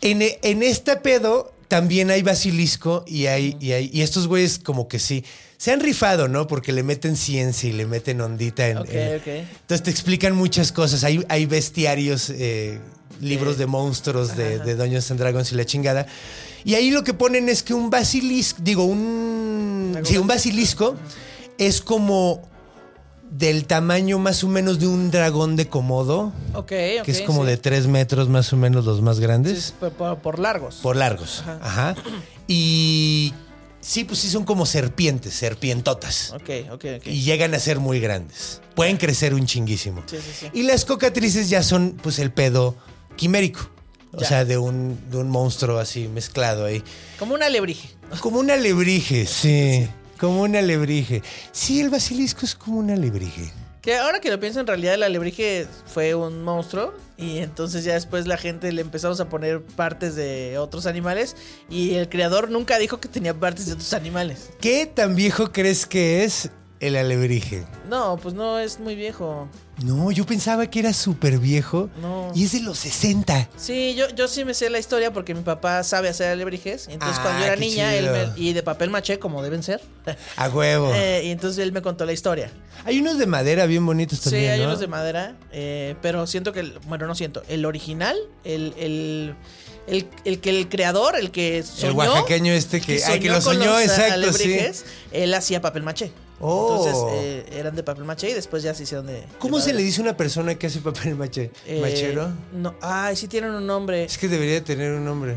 [0.00, 4.88] en, en este pedo también hay basilisco y hay, y hay, y estos güeyes como
[4.88, 5.24] que sí.
[5.58, 6.46] Se han rifado, ¿no?
[6.46, 8.78] Porque le meten ciencia y le meten ondita en.
[8.78, 9.26] Ok, en- ok.
[9.26, 11.02] Entonces te explican muchas cosas.
[11.04, 12.78] Hay, hay bestiarios, eh,
[13.20, 16.06] libros de monstruos de, de Dungeons and Dragons y la chingada.
[16.64, 19.98] Y ahí lo que ponen es que un basilisco, digo, un.
[20.04, 20.96] Sí, un basilisco
[21.58, 22.42] es como
[23.38, 27.04] del tamaño más o menos de un dragón de Komodo, Ok, ok.
[27.04, 27.50] que es como sí.
[27.50, 29.52] de tres metros más o menos los más grandes.
[29.58, 29.74] es
[30.22, 30.76] por, largos.
[30.76, 31.44] Por largos.
[31.60, 31.94] Ajá.
[32.46, 33.34] Y
[33.80, 36.32] sí, pues sí son como serpientes, serpientotas.
[36.34, 37.06] Ok, ok, ok.
[37.06, 38.60] Y llegan a ser muy grandes.
[38.74, 40.02] Pueden crecer un chinguísimo.
[40.06, 40.46] Sí, sí, sí.
[40.52, 42.74] Y las cocatrices ya son pues el pedo
[43.16, 43.70] quimérico.
[44.12, 46.82] O sea, de un, de un monstruo así mezclado ahí.
[47.18, 47.90] Como un alebrije.
[48.20, 49.86] Como un alebrije, sí.
[50.18, 51.22] Como un alebrije.
[51.52, 53.52] Sí, el basilisco es como un alebrije.
[53.82, 56.92] Que ahora que lo pienso, en realidad el alebrije fue un monstruo.
[57.16, 61.36] Y entonces ya después la gente le empezamos a poner partes de otros animales.
[61.70, 64.50] Y el creador nunca dijo que tenía partes de otros animales.
[64.60, 66.50] ¿Qué tan viejo crees que es
[66.80, 67.64] el alebrije?
[67.88, 69.48] No, pues no es muy viejo.
[69.84, 71.90] No, yo pensaba que era súper viejo.
[72.00, 72.30] No.
[72.34, 73.48] Y es de los 60.
[73.56, 76.88] Sí, yo, yo sí me sé la historia porque mi papá sabe hacer alebrijes.
[76.88, 79.62] Entonces Ah, cuando yo era qué niña, él me- y de papel maché, como deben
[79.62, 79.80] ser.
[80.36, 80.90] A huevo.
[80.94, 82.50] eh, y entonces él me contó la historia.
[82.84, 84.44] Hay unos de madera bien bonitos también.
[84.44, 84.66] sí, hay ¿no?
[84.66, 89.34] unos de madera, eh, pero siento que, el- bueno, no siento, el original, el, el,
[89.86, 91.90] el, el que el creador, el que soñó.
[91.90, 96.12] El oaxaqueño este que- ay, que lo soñó, los, exacto, alebrijes, Él hacía papel maché.
[96.40, 96.84] Oh.
[96.84, 99.24] Entonces eh, eran de papel maché y después ya se hicieron de.
[99.38, 101.50] ¿Cómo de se le dice a una persona que hace papel maché?
[101.66, 102.30] Eh, ¿Machero?
[102.52, 104.04] No, ay, sí tienen un nombre.
[104.04, 105.36] Es que debería tener un nombre.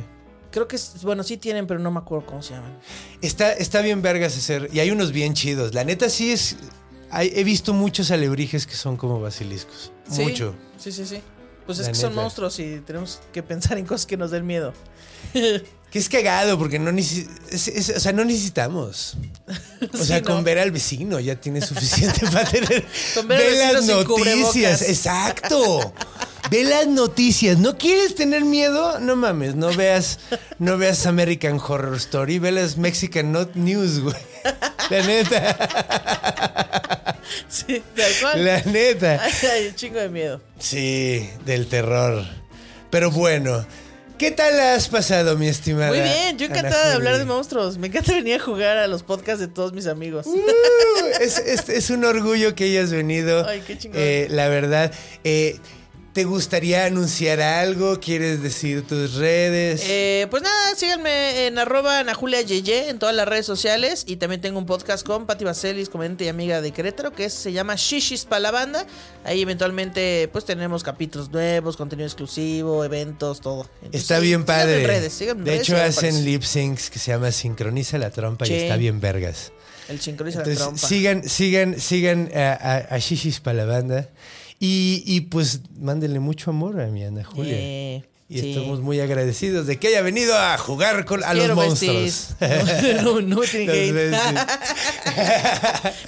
[0.52, 2.78] Creo que, es- bueno, sí tienen, pero no me acuerdo cómo se llaman.
[3.22, 4.70] Está, está bien vergas hacer.
[4.74, 5.74] Y hay unos bien chidos.
[5.74, 6.58] La neta sí es.
[7.12, 9.91] hay- he visto muchos alebrijes que son como basiliscos.
[10.10, 10.54] Sí, Mucho.
[10.78, 11.22] Sí, sí, sí.
[11.66, 14.74] Pues es que son monstruos y tenemos que pensar en cosas que nos den miedo.
[15.92, 19.18] Que es cagado porque no, es- es- o sea, no necesitamos.
[19.94, 22.86] O sea, con ver al vecino ya tiene suficiente para tener.
[23.16, 24.82] Con ver al Ve las noticias.
[24.84, 25.94] Exacto.
[26.52, 27.58] Ve las noticias.
[27.58, 29.00] ¿No quieres tener miedo?
[29.00, 30.20] No mames, no veas,
[30.60, 34.16] no veas American Horror Story, ve las Mexican Not News, güey.
[34.90, 35.58] La neta.
[37.48, 38.46] Sí, tal cual.
[38.46, 39.22] La neta.
[39.24, 40.42] Ay, ay, un chingo de miedo.
[40.60, 42.26] Sí, del terror.
[42.90, 43.66] Pero bueno,
[44.20, 45.89] ¿qué tal has pasado, mi estimada?
[45.89, 47.78] Muy bien, yo Ana encantada de hablar de monstruos.
[47.80, 50.28] Me encanta venir a jugar a los podcasts de todos mis amigos.
[50.28, 50.39] Uh,
[51.22, 53.47] es, es- es un orgullo que hayas venido.
[53.47, 53.99] Ay, qué chingón.
[53.99, 54.91] Eh, la verdad.
[55.24, 55.57] Eh,
[56.14, 57.99] ¿Te gustaría anunciar algo?
[57.99, 59.82] ¿Quieres decir tus redes?
[59.86, 64.03] Eh, pues nada, síganme en arroba Yeye en todas las redes sociales.
[64.07, 67.34] Y también tengo un podcast con Pati Vaselis, comediante y amiga de Querétaro, que es-
[67.36, 68.88] se llama Shishis para la banda.
[69.24, 73.70] Ahí eventualmente pues tenemos capítulos nuevos, contenido exclusivo, eventos, todo.
[73.84, 74.82] Entonces, Está bien síganme padre.
[74.82, 78.10] en redes, síganme en de redes hecho, hacen lip syncs que se llama Sincroniza la
[78.10, 78.53] trompa Sí.
[78.53, 79.51] y está bien vergas.
[79.88, 80.88] El sincroniza la Entonces, trompa.
[80.88, 84.10] sigan, sigan, sigan a, a, a Shishis para la banda.
[84.60, 87.55] Y, y pues mándenle mucho amor a mi Ana Julia.
[87.55, 88.51] Eh, y sí.
[88.51, 92.27] estamos muy agradecidos de que haya venido a jugar con, a los monstruos.
[93.03, 94.11] no, no, tiene Los que ir.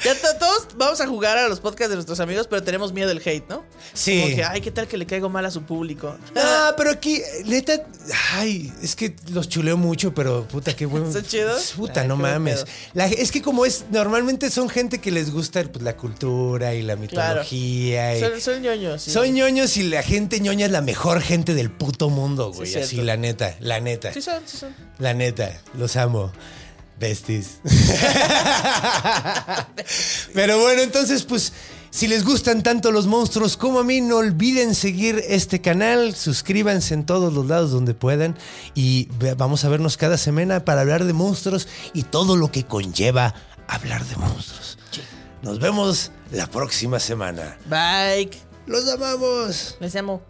[0.04, 3.08] Ya to- todos vamos a jugar a los podcasts de nuestros amigos, pero tenemos miedo
[3.10, 3.64] del hate, ¿no?
[3.94, 4.22] Sí.
[4.22, 6.16] Como que, ay, ¿qué tal que le caigo mal a su público?
[6.36, 7.74] No, pero aquí, neta,
[8.34, 11.12] ay, es que los chuleo mucho, pero puta, qué bueno.
[11.12, 11.74] ¿Son chidos?
[11.76, 12.66] Puta, Ay, no mames.
[12.94, 16.82] La- es que como es, normalmente son gente que les gusta pues, la cultura y
[16.84, 17.42] la Claro.
[17.42, 18.16] mitología.
[18.18, 19.02] y- Son, son ñoños.
[19.02, 19.12] sí.
[19.12, 22.70] Son ñoños y la gente ñoña es la mejor gente del puto mundo, güey.
[22.70, 23.06] Sí, así, cierto.
[23.06, 24.14] la neta, la neta.
[24.14, 24.76] Sí son, sí son.
[25.00, 26.32] La neta, los amo.
[27.00, 27.60] Besties.
[30.36, 31.52] Pero bueno, entonces, pues,
[31.90, 36.94] si les gustan tanto los monstruos como a mí, no olviden seguir este canal, suscríbanse
[36.94, 38.38] en todos los lados donde puedan
[38.76, 43.34] y vamos a vernos cada semana para hablar de monstruos y todo lo que conlleva
[43.68, 44.78] hablar de monstruos.
[45.42, 47.58] Nos vemos la próxima semana.
[47.66, 48.30] Bye.
[48.68, 49.76] Los amamos.
[49.80, 50.22] Les amo.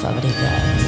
[0.00, 0.87] Conde